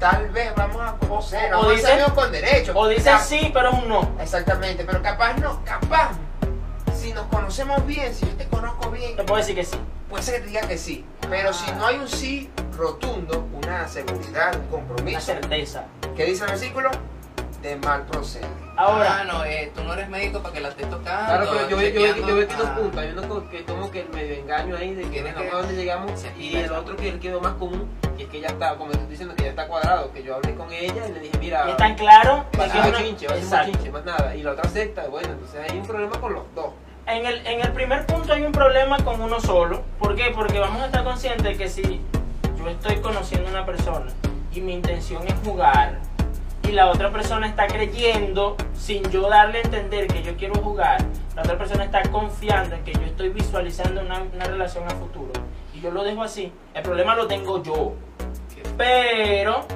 tal 0.00 0.28
vez 0.30 0.52
vamos 0.56 0.80
a 0.80 0.96
conocer, 0.98 1.52
O- 1.52 1.58
o 1.58 1.60
vamos 1.60 1.66
a 1.68 1.70
dice- 1.76 1.86
ser 1.86 1.92
amigos 2.00 2.12
con 2.12 2.32
derecho. 2.32 2.72
O 2.74 2.88
dices 2.88 3.20
sí, 3.22 3.50
pero 3.52 3.68
es 3.70 3.74
un 3.82 3.88
no. 3.88 4.10
Exactamente, 4.20 4.84
pero 4.84 5.02
capaz 5.02 5.34
no, 5.34 5.62
capaz. 5.64 6.12
Si 6.94 7.12
nos 7.12 7.26
conocemos 7.26 7.86
bien, 7.86 8.12
si 8.14 8.26
yo 8.26 8.32
te 8.34 8.46
conozco 8.48 8.90
bien, 8.90 9.14
Te 9.16 9.22
puedo 9.24 9.38
decir 9.38 9.54
que 9.54 9.64
sí. 9.64 9.78
puede 10.08 10.22
ser 10.24 10.34
que 10.36 10.40
te 10.40 10.46
diga 10.48 10.60
que 10.62 10.78
sí. 10.78 11.04
Pero 11.30 11.52
si 11.52 11.70
no 11.72 11.86
hay 11.86 11.96
un 11.96 12.08
sí 12.08 12.50
rotundo, 12.76 13.46
una 13.52 13.86
seguridad, 13.86 14.54
un 14.56 14.60
Una 14.62 14.70
compromiso, 14.70 15.20
certeza. 15.20 15.84
¿Qué 16.18 16.24
dice 16.26 16.44
el 16.44 16.50
versículo? 16.50 16.90
De 17.62 17.76
mal 17.76 18.04
procede. 18.06 18.46
Ahora, 18.76 19.18
Ah, 19.20 19.24
no, 19.24 19.44
eh, 19.44 19.72
tú 19.74 19.82
no 19.82 19.92
eres 19.94 20.08
médico 20.08 20.40
para 20.40 20.54
que 20.54 20.60
la 20.60 20.68
estés 20.68 20.88
tocando. 20.90 21.26
Claro, 21.26 21.46
pero 21.50 21.68
yo, 21.68 21.76
veo- 21.76 21.88
yo, 21.90 22.00
veo- 22.00 22.16
yo 22.16 22.24
que 22.26 22.30
chequeando. 22.46 22.64
dos 22.64 22.70
puntos. 22.78 23.00
Hay 23.02 23.08
uno 23.10 23.50
que 23.50 23.64
como 23.64 23.90
que 23.90 24.00
el 24.02 24.08
medio 24.10 24.34
engaño 24.36 24.76
ahí 24.76 24.94
de 24.94 25.10
que 25.10 25.22
no 25.22 25.34
que- 25.40 25.48
a 25.48 25.54
dónde 25.56 25.74
llegamos 25.74 26.24
y 26.38 26.56
el 26.56 26.70
otro 26.72 26.96
que 26.96 27.08
el 27.08 27.18
que 27.18 27.30
veo 27.30 27.40
más 27.40 27.54
común 27.54 27.88
y 28.16 28.22
es 28.22 28.28
que 28.28 28.40
ya 28.40 28.48
está, 28.48 28.76
como 28.76 28.92
estoy 28.92 29.06
diciendo, 29.08 29.34
que 29.34 29.42
ya 29.44 29.50
está 29.50 29.66
cuadrado, 29.66 30.12
que 30.12 30.22
yo 30.22 30.36
hablé 30.36 30.54
con 30.54 30.70
ella 30.72 31.08
y 31.08 31.12
le 31.12 31.20
dije, 31.20 31.38
mira, 31.38 31.64
y 31.66 31.70
es 31.70 31.76
tan 31.76 31.94
claro 31.96 32.44
va 32.58 32.64
a 32.64 32.68
ser 32.68 32.82
que 32.82 32.88
un 32.88 32.94
chinche, 32.96 33.26
va 33.26 33.34
a 33.34 33.38
ser 33.42 33.58
un 33.60 33.72
chinche, 33.72 33.90
más 33.90 34.04
nada. 34.04 34.34
Y 34.36 34.42
la 34.44 34.52
otra 34.52 34.64
acepta, 34.68 35.08
bueno, 35.08 35.28
entonces 35.30 35.60
hay 35.70 35.78
un 35.78 35.86
problema 35.86 36.20
con 36.20 36.34
los 36.34 36.44
dos. 36.54 36.70
En 37.06 37.26
el, 37.26 37.44
en 37.46 37.60
el 37.60 37.72
primer 37.72 38.06
punto 38.06 38.32
hay 38.32 38.42
un 38.44 38.52
problema 38.52 38.98
con 39.02 39.20
uno 39.20 39.40
solo. 39.40 39.82
¿Por 39.98 40.14
qué? 40.14 40.30
Porque 40.32 40.60
vamos 40.60 40.82
a 40.82 40.86
estar 40.86 41.02
conscientes 41.02 41.42
de 41.42 41.56
que 41.56 41.68
si 41.68 42.00
yo 42.58 42.68
estoy 42.68 42.96
conociendo 43.00 43.48
a 43.48 43.50
una 43.50 43.66
persona 43.66 44.06
y 44.52 44.60
mi 44.60 44.74
intención 44.74 45.26
es 45.26 45.34
jugar 45.44 45.98
y 46.68 46.72
la 46.72 46.90
otra 46.90 47.10
persona 47.10 47.46
está 47.46 47.66
creyendo 47.66 48.56
sin 48.74 49.02
yo 49.10 49.28
darle 49.28 49.58
a 49.58 49.62
entender 49.62 50.06
que 50.06 50.22
yo 50.22 50.36
quiero 50.36 50.54
jugar, 50.56 50.98
la 51.34 51.42
otra 51.42 51.56
persona 51.56 51.84
está 51.84 52.02
confiando 52.10 52.74
en 52.74 52.84
que 52.84 52.92
yo 52.92 53.02
estoy 53.02 53.30
visualizando 53.30 54.02
una, 54.02 54.20
relación 54.44 54.84
a 54.84 54.90
futuro 54.90 55.32
y 55.74 55.80
yo 55.80 55.90
lo 55.90 56.04
dejo 56.04 56.22
así, 56.22 56.52
el 56.74 56.82
problema 56.82 57.14
lo 57.14 57.26
tengo 57.26 57.62
yo. 57.62 57.94
Pero 58.76 59.66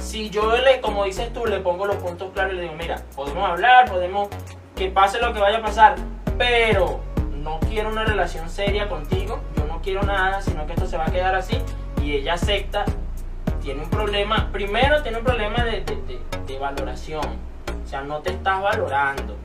si 0.00 0.28
yo 0.30 0.56
le, 0.56 0.80
como 0.80 1.04
dices 1.04 1.32
tú, 1.32 1.46
le 1.46 1.60
pongo 1.60 1.86
los 1.86 1.96
puntos 1.96 2.32
claros 2.32 2.54
y 2.54 2.56
le 2.56 2.62
digo, 2.62 2.74
mira, 2.74 3.00
podemos 3.14 3.48
hablar, 3.48 3.88
podemos 3.88 4.28
que 4.74 4.88
pase 4.90 5.20
lo 5.20 5.32
que 5.32 5.40
vaya 5.40 5.58
a 5.58 5.62
pasar, 5.62 5.94
pero 6.36 7.00
no 7.36 7.60
quiero 7.60 7.90
una 7.90 8.04
relación 8.04 8.50
seria 8.50 8.88
contigo, 8.88 9.40
yo 9.56 9.66
no 9.66 9.80
quiero 9.82 10.02
nada, 10.02 10.42
sino 10.42 10.66
que 10.66 10.72
esto 10.72 10.86
se 10.86 10.96
va 10.96 11.06
a 11.06 11.12
quedar 11.12 11.34
así 11.34 11.58
y 12.02 12.14
ella 12.14 12.34
acepta, 12.34 12.84
tiene 13.62 13.82
un 13.82 13.90
problema, 13.90 14.48
primero 14.52 15.02
tiene 15.02 15.18
un 15.18 15.24
problema 15.24 15.64
de, 15.64 15.80
de- 15.82 15.96
de- 15.96 16.20
de 16.46 16.58
valoración, 16.58 17.24
o 17.84 17.88
sea, 17.88 18.02
no 18.02 18.18
te 18.20 18.30
estás 18.30 18.60
valorando. 18.62 19.36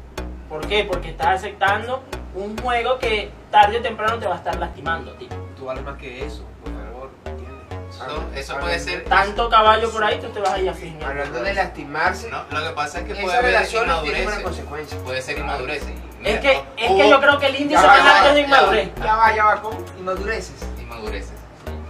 ¿Por 0.50 0.66
qué? 0.68 0.84
Porque 0.84 1.10
estás 1.10 1.28
aceptando 1.40 2.04
un 2.36 2.58
juego 2.58 2.98
que 3.00 3.32
tarde 3.52 3.80
o 3.80 3.82
temprano 3.82 4.18
te 4.20 4.28
va 4.28 4.36
a 4.36 4.38
estar 4.38 4.56
lastimando, 4.58 5.14
tío. 5.14 5.30
Tú 5.58 5.66
vales 5.66 5.84
más 5.84 5.98
que 5.98 6.26
eso, 6.26 6.44
por 6.64 6.72
favor, 6.74 7.10
¿entiendes? 7.26 7.56
Eso, 7.90 8.24
eso 8.36 8.60
puede 8.60 8.80
ser. 8.80 9.04
Tanto 9.06 9.50
caballo 9.50 9.90
por 9.92 10.04
ahí, 10.04 10.20
tú 10.20 10.28
te 10.30 10.40
vas 10.40 10.52
a 10.52 10.60
ir 10.60 10.70
a 10.70 10.74
fin. 10.74 10.98
Hablando 11.04 11.42
de 11.42 11.54
lastimarse, 11.54 12.30
No, 12.30 12.44
lo 12.52 12.68
que 12.68 12.74
pasa 12.76 13.00
es 13.00 13.06
que 13.06 13.16
puede 13.16 13.36
haber 13.38 13.52
relaciones 13.54 14.02
tienen 14.02 14.10
una 14.10 14.20
inmadurez. 14.36 14.44
consecuencia. 14.44 14.98
Puede 15.00 15.22
ser 15.22 15.38
inmadurez. 15.40 15.84
Es 16.24 16.40
que, 16.40 16.52
es 16.78 16.92
que 16.92 17.10
yo 17.10 17.20
creo 17.20 17.40
que 17.40 17.46
el 17.48 17.56
índice 17.62 17.86
más 17.86 18.00
alto 18.00 18.30
es 18.30 18.36
de 18.36 18.42
inmadurez. 18.42 18.90
Ya 19.04 19.16
va, 19.16 19.36
ya 19.36 19.46
va, 19.46 19.62
con 19.62 19.78
inmadureces. 20.00 20.56
Inmadureces. 20.80 21.34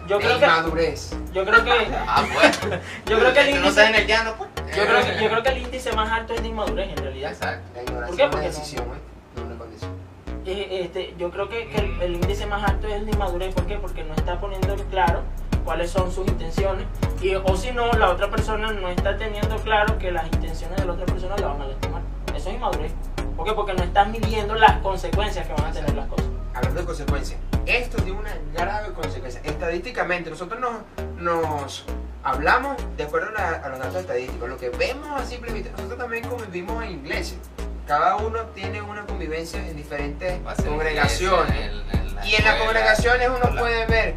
Yo 0.08 0.20
creo 0.20 0.40
que, 0.40 0.46
inmadurez. 0.46 1.16
yo 1.34 1.46
creo 1.46 1.64
que, 1.64 1.72
Ah, 2.08 2.24
yo 3.06 3.20
creo 3.20 3.34
que 3.34 3.40
el 3.42 3.48
Tú 3.48 3.52
no 3.52 3.58
en 3.58 3.66
índice, 3.66 3.98
el 4.02 4.08
llano, 4.08 4.36
pues. 4.38 4.50
yo 4.76 4.86
creo 4.86 5.06
que, 5.06 5.24
yo 5.24 5.30
creo 5.30 5.44
que 5.44 5.50
el 5.50 5.58
índice 5.60 5.92
más 5.94 6.12
alto 6.12 6.34
es 6.34 6.42
de 6.42 6.48
inmadurez 6.48 6.90
en 6.90 6.98
realidad. 6.98 7.32
Exacto. 7.32 7.68
La 7.76 7.82
ignorancia 7.84 8.08
¿Por 8.08 8.16
qué? 8.18 8.24
es 8.24 8.28
una 8.28 8.32
Porque 8.32 8.48
decisión. 8.48 8.86
No 9.36 9.44
una 9.44 9.58
condición. 9.58 9.92
Eh, 10.46 10.82
este, 10.84 11.16
yo 11.18 11.32
creo 11.32 11.50
que, 11.50 11.68
que 11.70 11.78
el, 11.80 12.02
el 12.02 12.14
índice 12.16 12.46
más 12.46 12.64
alto 12.70 12.88
es 12.88 12.94
el 12.96 13.06
de 13.06 13.12
inmadurez. 13.14 13.54
¿Por 13.56 13.66
qué? 13.66 13.78
Porque 13.78 14.04
no 14.04 14.14
está 14.14 14.40
poniendo 14.40 14.74
en 14.74 14.84
claro 14.90 15.24
cuáles 15.64 15.90
son 15.90 16.12
sus 16.12 16.28
intenciones. 16.28 16.86
Y, 17.22 17.34
o 17.34 17.58
si 17.58 17.72
no, 17.72 17.92
la 17.94 18.10
otra 18.12 18.30
persona 18.30 18.72
no 18.72 18.90
está 18.90 19.18
teniendo 19.18 19.58
claro 19.58 19.98
que 19.98 20.12
las 20.12 20.26
intenciones 20.28 20.78
de 20.78 20.86
la 20.86 20.94
otra 20.94 21.06
persona 21.08 21.36
la 21.38 21.48
van 21.48 21.62
a 21.64 21.68
lastimar. 21.68 22.02
Eso 22.36 22.50
es 22.50 22.56
inmadurez. 22.56 22.92
¿Por 23.36 23.46
qué? 23.48 23.54
Porque 23.54 23.74
no 23.74 23.84
estás 23.84 24.08
midiendo 24.08 24.54
las 24.56 24.78
consecuencias 24.82 25.48
que 25.48 25.54
van 25.54 25.66
a 25.66 25.72
tener 25.72 25.94
las 25.96 26.08
cosas. 26.08 26.26
Hablando 26.56 26.80
de 26.82 26.86
consecuencias, 26.86 27.40
esto 27.66 27.98
tiene 27.98 28.20
una 28.20 28.36
grave 28.54 28.94
consecuencia. 28.94 29.42
Estadísticamente, 29.44 30.30
nosotros 30.30 30.60
nos, 30.60 30.74
nos 31.18 31.86
hablamos 32.24 32.78
de 32.98 33.04
acuerdo 33.04 33.30
a, 33.30 33.32
la- 33.32 33.58
a 33.58 33.70
los 33.70 33.80
datos 33.80 33.96
estadísticos. 33.98 34.48
Lo 34.50 34.58
que 34.58 34.70
vemos 34.70 35.20
a 35.20 35.26
simple 35.26 35.52
vista, 35.52 35.72
nosotros 35.72 35.98
también 36.00 36.24
convivimos 36.28 36.84
en 36.84 36.92
iglesias. 36.92 37.40
Cada 37.88 38.16
uno 38.18 38.40
tiene 38.56 38.82
una 38.82 39.06
convivencia 39.06 39.60
en 39.68 39.76
diferentes 39.76 40.40
congregaciones. 40.66 41.52
en- 41.58 42.00
en 42.00 42.16
la 42.16 42.26
Y 42.26 42.36
en 42.36 42.44
las 42.46 42.56
congregaciones 42.60 43.30
uno 43.30 43.52
la- 43.54 43.60
puede 43.62 43.86
ver 43.86 44.16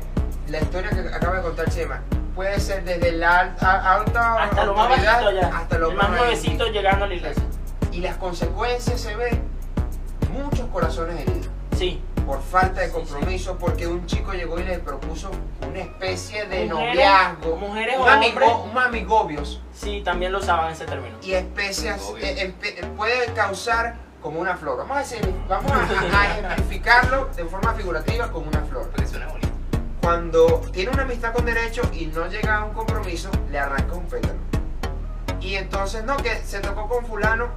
la 0.48 0.58
historia 0.60 0.90
que 0.90 1.00
acaba 1.14 1.36
de 1.36 1.42
contar 1.42 1.68
Chema. 1.70 2.00
Puede 2.34 2.60
ser 2.60 2.84
desde 2.84 3.12
la 3.12 3.40
alta, 3.40 3.94
alta 3.94 4.44
Hasta 4.44 4.64
lo 4.64 4.74
más 4.74 4.86
autoridad 4.90 5.22
bajito 5.24 5.40
ya. 5.40 5.58
hasta 5.58 5.78
lo 5.78 5.90
el 5.90 5.96
más 5.96 6.08
más 6.08 6.18
nuevecito 6.20 6.66
llegando 6.68 7.04
a 7.04 7.08
la 7.08 7.14
iglesia. 7.14 7.42
Y 7.92 8.00
las 8.00 8.16
consecuencias 8.16 9.00
se 9.00 9.16
ven 9.16 9.42
muchos 10.32 10.66
corazones 10.68 11.20
heridos 11.20 11.48
Sí. 11.76 12.00
Por 12.28 12.42
falta 12.42 12.82
de 12.82 12.90
compromiso, 12.90 13.56
porque 13.56 13.86
un 13.86 14.04
chico 14.04 14.34
llegó 14.34 14.60
y 14.60 14.62
le 14.64 14.78
propuso 14.80 15.30
una 15.66 15.78
especie 15.80 16.44
de 16.46 16.66
Mujeres- 16.66 16.94
noviazgo, 16.94 17.56
mujeres 17.56 17.96
un, 17.96 18.02
o 18.02 18.06
amigo, 18.06 18.40
hombres. 18.46 18.70
un 18.70 18.78
amigobios 18.78 19.62
Sí, 19.72 20.02
también 20.04 20.32
lo 20.32 20.38
usaban 20.40 20.70
ese 20.70 20.84
término. 20.84 21.16
y 21.22 21.32
especias 21.32 22.02
eh, 22.20 22.52
empe- 22.54 22.86
puede 22.96 23.32
causar 23.32 23.96
como 24.20 24.40
una 24.40 24.58
flor. 24.58 24.76
Vamos 24.76 24.94
a, 24.98 25.00
decir, 25.00 25.20
vamos 25.48 25.72
a, 25.72 25.76
a- 25.76 26.20
a 26.22 26.38
ejemplificarlo 26.38 27.30
de 27.34 27.44
forma 27.46 27.72
figurativa 27.72 28.30
como 28.30 28.46
una 28.48 28.60
flor. 28.60 28.90
Porque 28.90 29.06
suena 29.06 29.28
bonito. 29.28 29.48
Cuando 30.02 30.60
tiene 30.70 30.90
una 30.90 31.04
amistad 31.04 31.32
con 31.32 31.46
derecho 31.46 31.80
y 31.94 32.06
no 32.06 32.26
llega 32.26 32.56
a 32.58 32.64
un 32.64 32.74
compromiso, 32.74 33.30
le 33.50 33.58
arranca 33.58 33.94
un 33.94 34.04
pétalo. 34.06 34.34
Y 35.40 35.54
entonces, 35.54 36.04
no, 36.04 36.18
que 36.18 36.34
se 36.44 36.60
tocó 36.60 36.88
con 36.88 37.06
fulano, 37.06 37.48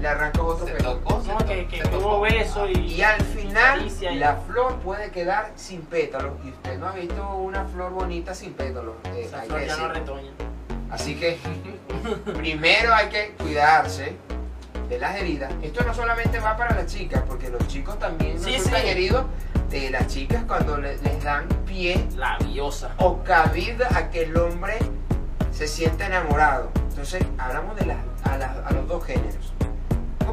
le 0.00 0.08
arranca 0.08 0.42
otro 0.42 0.66
Se 0.66 0.72
pétalo. 0.72 0.96
tocó, 0.96 1.20
se 1.22 1.28
No, 1.28 1.34
tocó, 1.38 1.48
que, 1.50 1.66
que, 1.66 1.82
se 1.84 1.96
hubo 1.96 2.20
beso 2.20 2.68
y. 2.68 2.72
Y 2.78 3.02
al 3.02 3.20
final, 3.22 3.86
y- 3.86 4.14
la 4.16 4.36
flor 4.36 4.76
puede 4.80 5.10
quedar 5.10 5.52
sin 5.56 5.82
pétalos. 5.82 6.32
Y 6.44 6.48
usted 6.50 6.78
no 6.78 6.88
ha 6.88 6.92
visto 6.92 7.28
una 7.36 7.64
flor 7.66 7.92
bonita 7.92 8.34
sin 8.34 8.52
pétalos. 8.54 8.94
eh, 9.14 9.22
Esa 9.26 9.40
hay 9.40 9.46
flor 9.48 9.60
que 9.60 9.66
ya 9.66 9.76
no 9.76 9.88
retoña. 9.88 10.30
Así 10.90 11.14
que, 11.16 11.38
primero 12.34 12.94
hay 12.94 13.08
que 13.08 13.34
cuidarse 13.40 14.16
de 14.88 14.98
las 14.98 15.16
heridas. 15.16 15.52
Esto 15.62 15.82
no 15.84 15.94
solamente 15.94 16.38
va 16.40 16.56
para 16.56 16.74
las 16.74 16.86
chicas, 16.86 17.22
porque 17.26 17.48
los 17.48 17.66
chicos 17.68 17.98
también 17.98 18.38
Sí, 18.42 18.52
resultan 18.56 18.82
sí. 18.82 18.88
heridos 18.88 19.24
de 19.70 19.90
las 19.90 20.06
chicas 20.08 20.44
cuando 20.46 20.76
le- 20.76 20.98
les 20.98 21.24
dan 21.24 21.48
pie 21.66 22.06
La 22.16 22.36
diosa. 22.38 22.94
o 22.98 23.22
cabida 23.24 23.88
a 23.96 24.10
que 24.10 24.24
el 24.24 24.36
hombre 24.36 24.76
se 25.52 25.66
sienta 25.66 26.06
enamorado. 26.06 26.70
Entonces, 26.90 27.24
hablamos 27.38 27.74
de 27.76 27.86
las, 27.86 27.96
a, 28.24 28.36
las- 28.36 28.56
a 28.66 28.70
los 28.72 28.86
dos 28.86 29.04
géneros. 29.04 29.52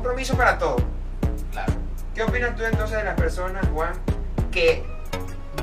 Compromiso 0.01 0.35
para 0.35 0.57
todos. 0.57 0.81
Claro. 1.51 1.73
¿Qué 2.15 2.23
opinas 2.23 2.55
tú 2.55 2.63
entonces 2.63 2.97
de 2.97 3.03
las 3.03 3.15
personas, 3.15 3.63
Juan, 3.71 3.93
que 4.51 4.83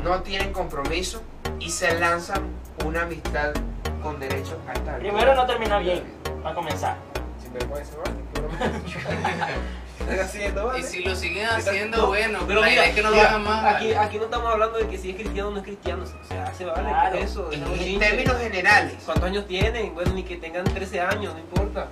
no 0.05 0.23
tienen 0.23 0.53
compromiso 0.53 1.21
y 1.59 1.71
se 1.71 1.99
lanzan 1.99 2.45
una 2.85 3.03
amistad 3.03 3.53
con 4.01 4.21
derecho 4.21 4.57
a 4.69 4.75
estar? 4.75 5.01
Primero 5.01 5.35
no 5.35 5.45
termina 5.45 5.81
bien, 5.81 6.05
para 6.41 6.55
comenzar. 6.55 6.97
Sinvergüenza, 7.43 7.95
¿vale? 7.97 8.17
Están 9.99 10.21
haciendo, 10.21 10.63
Y 10.63 10.67
¿vale? 10.67 10.83
si 10.85 11.03
lo 11.03 11.17
siguen 11.17 11.47
haciendo, 11.47 12.07
bueno, 12.07 12.39
pero 12.47 12.63
mira, 12.63 12.85
es 12.85 12.95
que 12.95 13.03
no 13.03 13.11
lo 13.11 13.21
hagan 13.21 13.43
más. 13.43 13.75
Aquí, 13.75 13.93
¿vale? 13.93 14.07
aquí 14.07 14.19
no 14.19 14.25
estamos 14.27 14.53
hablando 14.53 14.79
de 14.79 14.87
que 14.87 14.99
si 14.99 15.11
es 15.11 15.17
cristiano 15.17 15.49
o 15.49 15.51
no 15.51 15.57
es 15.59 15.65
cristiano. 15.65 16.05
O 16.05 16.29
sea, 16.29 16.55
se 16.55 16.65
vale. 16.65 16.89
Claro. 16.89 17.19
¿qué 17.19 17.25
es 17.25 17.31
eso? 17.33 17.51
En, 17.51 17.99
términos 17.99 18.39
generales. 18.39 18.95
¿Cuántos 19.05 19.25
años 19.25 19.49
tienen? 19.49 19.93
Bueno, 19.95 20.13
ni 20.13 20.23
que 20.23 20.37
tengan 20.37 20.63
13 20.63 21.01
años, 21.01 21.35
no 21.35 21.41
importa. 21.41 21.89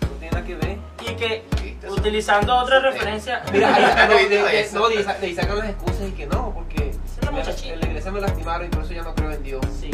No 0.00 0.08
tiene 0.18 0.32
nada 0.32 0.44
que 0.44 0.56
ver. 0.56 0.78
Y 1.00 1.14
que, 1.16 1.44
Utilizando 1.90 2.56
otra 2.56 2.78
Sí. 2.80 2.84
referencia, 2.86 3.42
Mira, 3.52 3.74
ahí- 3.74 3.84
no, 4.08 4.14
de, 4.14 4.28
de- 4.42 4.60
Eso. 4.60 4.78
no, 4.78 4.88
de- 4.88 5.04
de- 5.04 5.28
y 5.28 5.34
sacan 5.34 5.58
las 5.58 5.68
excusas 5.70 6.08
y 6.08 6.12
que 6.12 6.26
no, 6.26 6.52
porque 6.54 6.92
me- 7.24 7.30
muchachita. 7.30 7.74
en 7.74 7.80
la 7.80 7.86
iglesia 7.86 8.10
me 8.10 8.20
lastimaron 8.20 8.66
y 8.66 8.70
por 8.70 8.84
eso 8.84 8.92
ya 8.92 9.02
no 9.02 9.14
creo 9.14 9.30
en 9.32 9.42
Dios. 9.42 9.64
sí. 9.80 9.90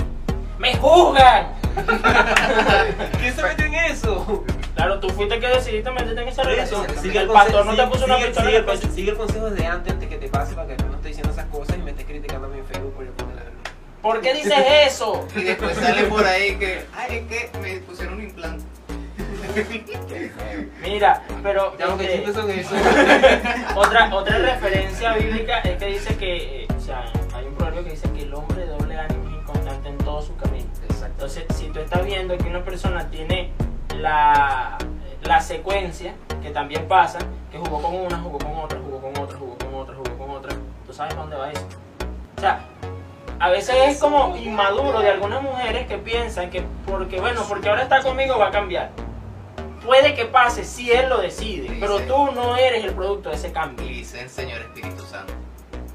¡Me 0.59 0.77
juzgan! 0.77 1.55
¿Quién 3.19 3.35
se 3.35 3.43
metió 3.43 3.65
en 3.65 3.75
eso? 3.75 4.45
Claro, 4.75 5.01
tú 5.01 5.09
fuiste 5.09 5.35
el 5.37 5.41
que 5.41 5.47
decidiste 5.49 5.91
meterte 5.91 6.21
en 6.21 6.29
esa 6.29 6.43
relación. 6.43 6.87
Sigue 7.01 7.19
el 7.21 7.29
conse- 7.29 7.33
pastor 7.33 7.65
no 7.67 7.71
te 7.73 7.77
sigue- 7.83 7.91
puso 7.93 8.05
una 8.05 8.17
pistola 8.19 8.29
en 8.29 8.35
sigue 8.35 8.57
el 8.57 8.57
el 8.57 8.65
pecho. 8.81 8.93
Sigue 8.95 9.11
el 9.13 9.17
consejo 9.17 9.51
de 9.51 9.67
antes, 9.67 9.93
antes 9.95 10.09
que 10.11 10.17
te 10.17 10.29
pase, 10.29 10.55
para 10.55 10.69
que 10.69 10.75
tú 10.75 10.85
no 10.87 10.97
estés 10.97 11.05
diciendo 11.17 11.33
esas 11.33 11.47
cosas 11.47 11.77
y 11.77 11.81
me 11.83 11.91
estés 11.93 12.05
criticando 12.07 12.47
a 12.47 12.51
mí 12.51 12.59
en 12.59 12.67
Facebook 12.67 12.93
por 12.95 13.07
yo 13.07 13.13
poner 13.13 13.41
¿Por 14.03 14.21
qué 14.21 14.35
dices 14.35 14.65
eso? 14.87 15.27
Y 15.37 15.43
después 15.45 15.77
sale 15.77 16.05
por 16.05 16.25
ahí 16.27 16.57
que, 16.57 16.85
ay, 16.95 17.17
es 17.17 17.27
que 17.29 17.59
me 17.59 17.77
pusieron 17.81 18.15
un 18.15 18.23
implante. 18.25 18.65
Mira, 20.83 21.23
pero 21.43 21.75
este, 21.79 22.13
chistes 22.13 22.35
son 22.35 22.51
eso. 22.51 22.75
otra, 23.77 24.15
otra 24.15 24.39
referencia 24.39 25.15
bíblica 25.15 25.61
es 25.61 25.79
que 25.79 25.87
dice 25.87 26.17
que, 26.17 26.63
eh, 26.63 26.69
o 26.77 26.81
sea, 26.81 27.05
hay 27.35 27.47
un 27.47 27.55
proverbio 27.55 27.85
que 27.85 27.91
dice 27.91 28.11
que 28.13 28.23
el 28.23 28.35
hombre 28.35 28.65
de 28.65 28.67
doble 28.67 28.99
ánimo 28.99 29.29
es 29.29 29.35
inconstante 29.43 29.89
en 29.89 29.99
todo 29.99 30.23
su 30.23 30.37
camino. 30.37 30.67
Exacto. 30.85 31.07
Entonces, 31.07 31.45
si 31.57 31.67
tú 31.67 31.81
estás 31.81 32.05
viendo 32.05 32.37
que 32.39 32.49
una 32.49 32.65
persona 32.65 33.09
tiene 33.11 33.53
la, 33.97 34.79
la 35.23 35.41
secuencia, 35.41 36.15
que 36.43 36.51
también 36.51 36.87
pasa, 36.89 37.19
que 37.51 37.59
jugó 37.59 37.83
con 37.83 37.95
una, 37.95 38.19
jugó 38.19 38.39
con 38.39 38.57
otra, 38.57 38.79
jugó 38.79 39.01
con 39.01 39.23
otra, 39.23 39.39
jugó 39.39 39.59
con 39.59 39.75
otra, 39.75 39.95
jugó 39.97 40.19
con 40.19 40.31
otra, 40.31 40.57
tú 40.87 40.93
sabes 40.93 41.15
dónde 41.15 41.37
va 41.37 41.51
eso. 41.51 41.67
O 42.37 42.41
sea, 42.41 42.61
a 43.39 43.49
veces 43.49 43.75
es 43.87 43.99
como 43.99 44.37
inmaduro 44.37 45.01
de 45.01 45.11
algunas 45.11 45.43
mujeres 45.43 45.87
que 45.87 45.99
piensan 45.99 46.51
que 46.51 46.63
porque, 46.87 47.21
bueno, 47.21 47.43
porque 47.49 47.69
ahora 47.69 47.83
está 47.83 48.03
conmigo 48.03 48.39
va 48.39 48.49
a 48.49 48.51
cambiar. 48.51 48.91
Puede 49.91 50.15
que 50.15 50.25
pase 50.27 50.65
si 50.65 50.93
él 50.93 51.09
lo 51.09 51.21
decide, 51.21 51.77
pero 51.81 51.99
tú 52.03 52.31
no 52.31 52.57
eres 52.57 52.85
el 52.85 52.93
producto 52.95 53.31
de 53.31 53.35
ese 53.35 53.51
cambio. 53.51 53.85
dice 53.85 54.21
el 54.21 54.31
Señor 54.31 54.61
Espíritu 54.61 55.03
Santo. 55.05 55.33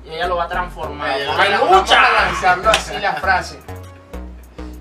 Y 0.03 0.09
ella 0.09 0.27
lo 0.27 0.35
va 0.35 0.43
a 0.43 0.47
transformar. 0.49 1.17
Ella 1.17 1.33
¡Hay 1.39 1.51
vamos 1.53 1.71
a 1.71 1.79
lucha! 1.79 2.01
lanzarlo 2.25 2.69
así 2.71 2.97
la 2.99 3.13
frase. 3.21 3.57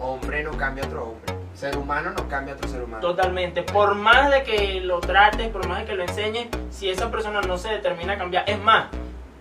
Hombre 0.01 0.43
no 0.43 0.51
cambia 0.59 0.83
a 0.83 0.89
otro 0.89 1.05
hombre. 1.11 1.33
Ser 1.55 1.79
humano 1.79 2.11
no 2.11 2.29
cambia 2.29 2.55
a 2.55 2.57
otro 2.57 2.69
ser 2.69 2.83
humano. 2.83 3.01
Totalmente. 3.01 3.63
Por 3.63 3.95
más 3.95 4.33
de 4.33 4.43
que 4.43 4.81
lo 4.81 4.99
trates, 4.99 5.49
por 5.51 5.65
más 5.69 5.79
de 5.79 5.85
que 5.85 5.95
lo 5.95 6.03
enseñes, 6.03 6.49
si 6.71 6.91
esa 6.91 7.09
persona 7.09 7.41
no 7.41 7.57
se 7.57 7.69
determina 7.69 8.15
a 8.15 8.19
cambiar. 8.19 8.51
Es 8.51 8.59
más, 8.61 8.87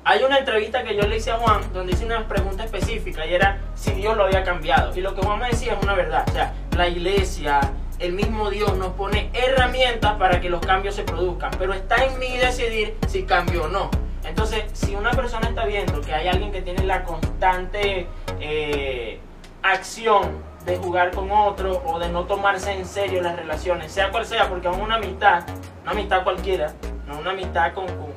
hay 0.03 0.21
una 0.21 0.37
entrevista 0.37 0.83
que 0.83 0.95
yo 0.95 1.01
le 1.07 1.17
hice 1.17 1.31
a 1.31 1.37
Juan 1.39 1.73
donde 1.73 1.93
hice 1.93 2.05
una 2.05 2.27
pregunta 2.27 2.63
específica 2.63 3.25
y 3.25 3.33
era 3.33 3.57
si 3.73 3.89
Dios 3.93 4.15
lo 4.15 4.25
había 4.25 4.43
cambiado. 4.43 4.95
Y 4.95 5.01
lo 5.01 5.15
que 5.15 5.23
Juan 5.23 5.39
me 5.39 5.47
decía 5.47 5.73
es 5.73 5.81
una 5.83 5.95
verdad. 5.95 6.25
O 6.29 6.31
sea, 6.31 6.53
la 6.77 6.87
iglesia, 6.87 7.59
el 7.99 8.13
mismo 8.13 8.49
Dios 8.49 8.75
nos 8.77 8.89
pone 8.93 9.29
herramientas 9.33 10.13
para 10.13 10.41
que 10.41 10.49
los 10.49 10.61
cambios 10.65 10.95
se 10.95 11.03
produzcan. 11.03 11.51
Pero 11.57 11.73
está 11.73 12.03
en 12.05 12.17
mí 12.19 12.37
decidir 12.37 12.97
si 13.07 13.23
cambio 13.23 13.63
o 13.65 13.67
no. 13.67 13.89
Entonces, 14.25 14.63
si 14.73 14.95
una 14.95 15.11
persona 15.11 15.49
está 15.49 15.65
viendo 15.65 16.01
que 16.01 16.13
hay 16.13 16.27
alguien 16.27 16.51
que 16.51 16.61
tiene 16.61 16.83
la 16.85 17.03
constante 17.03 18.07
eh, 18.39 19.19
acción 19.61 20.53
de 20.65 20.77
jugar 20.77 21.11
con 21.11 21.29
otro 21.31 21.81
o 21.85 21.99
de 21.99 22.07
no 22.09 22.23
tomarse 22.23 22.71
en 22.71 22.85
serio 22.85 23.21
las 23.21 23.35
relaciones, 23.35 23.91
sea 23.91 24.11
cual 24.11 24.25
sea, 24.25 24.47
porque 24.47 24.67
aún 24.67 24.79
una 24.81 24.95
amistad, 24.95 25.43
una 25.81 25.91
amistad 25.91 26.23
cualquiera, 26.23 26.73
no 27.05 27.19
una 27.19 27.31
amistad 27.31 27.73
con, 27.73 27.85
con- 27.87 28.13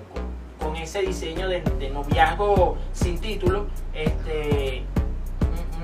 con- 0.61 0.77
ese 0.77 1.01
diseño 1.03 1.49
de, 1.49 1.63
de 1.63 1.91
noviazgo 1.91 2.77
sin 2.93 3.19
título, 3.19 3.67
este, 3.95 4.85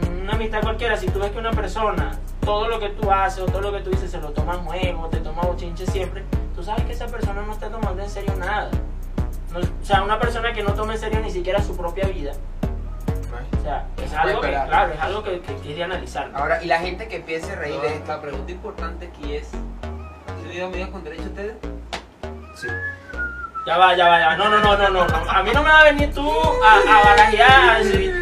un- 0.07 0.21
una 0.23 0.35
amistad 0.35 0.61
cualquiera, 0.63 0.97
si 0.97 1.09
tú 1.09 1.19
ves 1.19 1.33
que 1.33 1.39
una 1.39 1.51
persona, 1.51 2.19
todo 2.45 2.69
lo 2.69 2.79
que 2.79 2.91
tú 2.91 3.11
haces 3.11 3.43
o 3.43 3.47
todo 3.47 3.61
lo 3.61 3.73
que 3.73 3.81
tú 3.81 3.91
dices 3.91 4.11
se 4.11 4.19
lo 4.21 4.31
toma 4.31 4.55
en 4.55 4.61
juego, 4.65 5.09
te 5.09 5.19
toma 5.19 5.43
bochinche 5.43 5.87
siempre, 5.87 6.25
tú 6.55 6.63
sabes 6.63 6.85
que 6.85 6.93
esa 6.93 7.07
persona 7.07 7.43
no 7.43 7.53
está 7.53 7.69
tomando 7.71 8.03
en 8.03 8.11
serio 8.11 8.35
nada. 8.37 8.71
No- 9.53 9.61
o 9.61 9.85
sea, 9.85 10.03
una 10.03 10.19
persona 10.19 10.53
que 10.53 10.63
no 10.63 10.73
toma 10.73 10.95
en 10.95 10.99
serio 11.01 11.21
ni 11.21 11.31
siquiera 11.31 11.63
su 11.63 11.77
propia 11.77 12.07
vida. 12.09 12.33
O 13.59 13.65
sea, 13.65 13.87
es 14.05 14.13
algo 14.13 14.41
que, 14.41 14.49
claro, 14.49 14.93
es 14.93 15.01
algo 15.01 15.23
que, 15.23 15.41
que, 15.41 15.55
que 15.57 15.71
es 15.71 15.77
de 15.77 15.85
analizar. 15.85 16.31
Ahora, 16.35 16.63
y 16.63 16.67
la 16.67 16.79
gente 16.81 17.07
que 17.07 17.17
empiece 17.17 17.53
a 17.53 17.57
reír 17.57 17.81
de 17.81 17.95
esto. 17.95 18.09
La 18.13 18.21
pregunta 18.21 18.51
importante 18.51 19.07
aquí 19.07 19.35
es: 19.37 19.51
¿tienen 20.43 20.65
amigas 20.67 20.89
con 20.91 21.05
derecho 21.05 21.23
ustedes? 21.25 21.55
Sí. 22.57 22.67
Ya 23.67 23.77
va, 23.79 23.95
ya 23.97 24.09
va, 24.09 24.19
ya 24.19 24.27
va. 24.29 24.37
No, 24.37 24.49
no, 24.49 24.59
no, 24.59 24.77
no, 24.77 24.89
no. 25.07 25.31
A 25.31 25.43
mí 25.45 25.51
no 25.55 25.63
me 25.63 25.69
va 25.71 25.81
a 25.81 25.85
venir 25.85 26.13
tú 26.13 26.29
a, 26.29 26.99
a 26.99 27.05
barajear. 27.05 27.71
a 27.71 27.79
decir, 27.79 28.13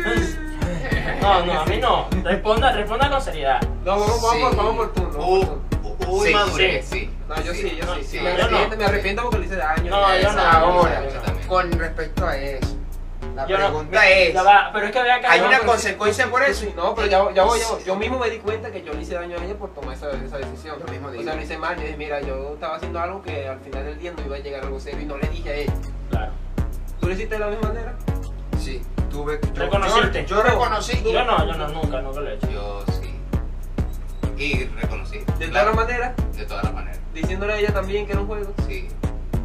No, 1.20 1.44
no, 1.46 1.60
a 1.60 1.66
mí 1.66 1.76
no. 1.78 2.08
Responda, 2.22 2.72
responda 2.72 3.10
con 3.10 3.20
seriedad. 3.22 3.60
No, 3.84 3.98
vamos, 4.00 4.22
vamos, 4.22 4.56
vamos 4.56 4.74
por 4.76 4.92
turno. 4.92 5.18
Hubo 5.26 5.40
por 5.40 5.80
turno. 5.80 5.96
hubo 6.08 6.22
Sí, 6.24 6.30
inmadurez, 6.30 6.86
sí. 6.86 6.98
sí. 7.00 7.10
No, 7.28 7.36
yo 7.42 7.52
sí, 7.52 7.76
yo 7.80 7.94
sí. 7.96 8.04
sí, 8.04 8.20
me, 8.20 8.30
yo 8.36 8.38
no. 8.38 8.44
arrepiento, 8.56 8.76
me 8.76 8.84
arrepiento 8.84 9.22
porque 9.22 9.38
le 9.38 9.46
hice 9.46 9.56
daño. 9.56 9.90
No, 9.90 10.18
yo 10.18 10.32
no. 10.32 10.40
Ahora, 10.42 11.02
yo 11.04 11.48
con 11.48 11.70
respecto 11.72 12.26
a 12.26 12.36
eso, 12.36 12.76
la 13.36 13.46
Yo 13.46 13.58
no- 13.58 13.66
pregunta 13.68 14.08
es: 14.08 14.36
va, 14.36 14.70
pero 14.72 14.86
es 14.86 14.92
que 14.92 14.98
acá. 14.98 15.30
¿hay 15.32 15.40
una 15.40 15.60
consecuencia 15.60 16.28
por 16.30 16.42
eso? 16.42 16.66
No, 16.74 16.94
pero 16.94 17.06
ya, 17.06 17.18
ya 17.34 17.44
voy, 17.44 17.60
ya 17.60 17.68
voy. 17.68 17.84
Yo 17.84 17.94
mismo 17.96 18.18
me 18.18 18.28
di 18.30 18.38
cuenta 18.38 18.70
que 18.72 18.82
yo 18.82 18.92
le 18.92 19.02
hice 19.02 19.14
daño 19.14 19.36
a 19.38 19.44
ella 19.44 19.54
por 19.54 19.72
tomar 19.74 19.94
esa, 19.94 20.10
esa 20.10 20.38
decisión. 20.38 20.76
Lo 20.84 20.90
mismo 20.90 21.08
o 21.08 21.10
digo. 21.10 21.22
sea, 21.24 21.34
lo 21.36 21.42
hice 21.42 21.56
mal. 21.58 21.76
Yo 21.76 21.82
dije, 21.82 21.96
mira, 21.96 22.20
yo 22.20 22.54
estaba 22.54 22.76
haciendo 22.76 22.98
algo 22.98 23.22
que 23.22 23.46
al 23.48 23.60
final 23.60 23.84
del 23.84 23.98
día 23.98 24.12
no 24.16 24.24
iba 24.24 24.36
a 24.36 24.40
llegar 24.40 24.62
a 24.62 24.66
algo 24.66 24.80
serio 24.80 25.00
y 25.02 25.06
no 25.06 25.16
le 25.16 25.28
dije 25.28 25.50
a 25.50 25.54
ella. 25.54 25.72
Claro. 26.10 26.32
¿Tú 27.00 27.06
lo 27.06 27.12
hiciste 27.14 27.34
de 27.34 27.40
la 27.40 27.46
misma 27.48 27.68
manera? 27.68 27.94
Sí. 28.58 28.82
Tuve. 29.10 29.38
Yo, 29.42 29.62
¿Reconociste? 29.62 30.26
Yo, 30.26 30.36
yo 30.36 30.42
reconocí. 30.42 31.02
Yo 31.02 31.24
no, 31.24 31.46
yo 31.46 31.54
no, 31.54 31.68
nunca, 31.68 32.00
nunca 32.00 32.20
lo 32.20 32.30
he 32.30 32.34
hecho. 32.34 32.50
Yo 32.50 32.84
sí. 33.02 33.14
Y 34.42 34.64
reconocí. 34.80 35.18
De 35.38 35.50
claro, 35.50 35.72
todas 35.72 35.86
maneras, 35.86 36.12
De 36.36 36.44
todas 36.46 36.64
las 36.64 36.72
maneras. 36.72 36.98
diciéndole 37.12 37.52
a 37.52 37.56
ella 37.58 37.74
también 37.74 38.06
que 38.06 38.12
era 38.12 38.20
un 38.22 38.26
juego. 38.26 38.52
Sí, 38.66 38.88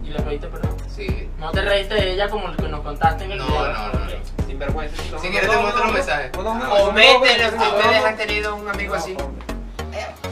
¿Y 0.03 0.07
le 0.09 0.21
pediste 0.21 0.47
perdón? 0.47 0.75
sí. 0.87 1.29
No 1.39 1.51
te 1.51 1.61
reíste 1.61 1.95
de 1.95 2.13
ella 2.13 2.29
como 2.29 2.47
lo 2.47 2.55
que 2.55 2.67
nos 2.69 2.79
contaste 2.81 3.25
en 3.25 3.33
el 3.33 3.37
No, 3.39 3.45
video. 3.45 3.67
no, 3.73 3.87
no, 3.91 3.99
no. 3.99 4.45
Sin 4.47 4.57
vergüenza. 4.57 4.95
Si 5.19 5.27
quieres 5.29 5.49
te 5.49 5.57
muestro 5.57 5.83
un 5.85 5.93
mensaje. 5.93 6.31
Comenten 6.31 7.49
si 7.51 7.55
ustedes 7.67 8.05
han 8.05 8.17
tenido 8.17 8.55
un 8.55 8.69
amigo 8.69 8.95
así. 8.95 9.15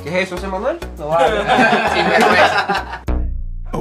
¿Qué 0.04 0.10
es 0.10 0.28
eso, 0.28 0.36
José 0.36 0.48
Manuel? 0.48 0.78
No 0.98 1.08
vale. 1.10 1.38
Sin 1.94 2.10
vergüenza. 2.10 3.02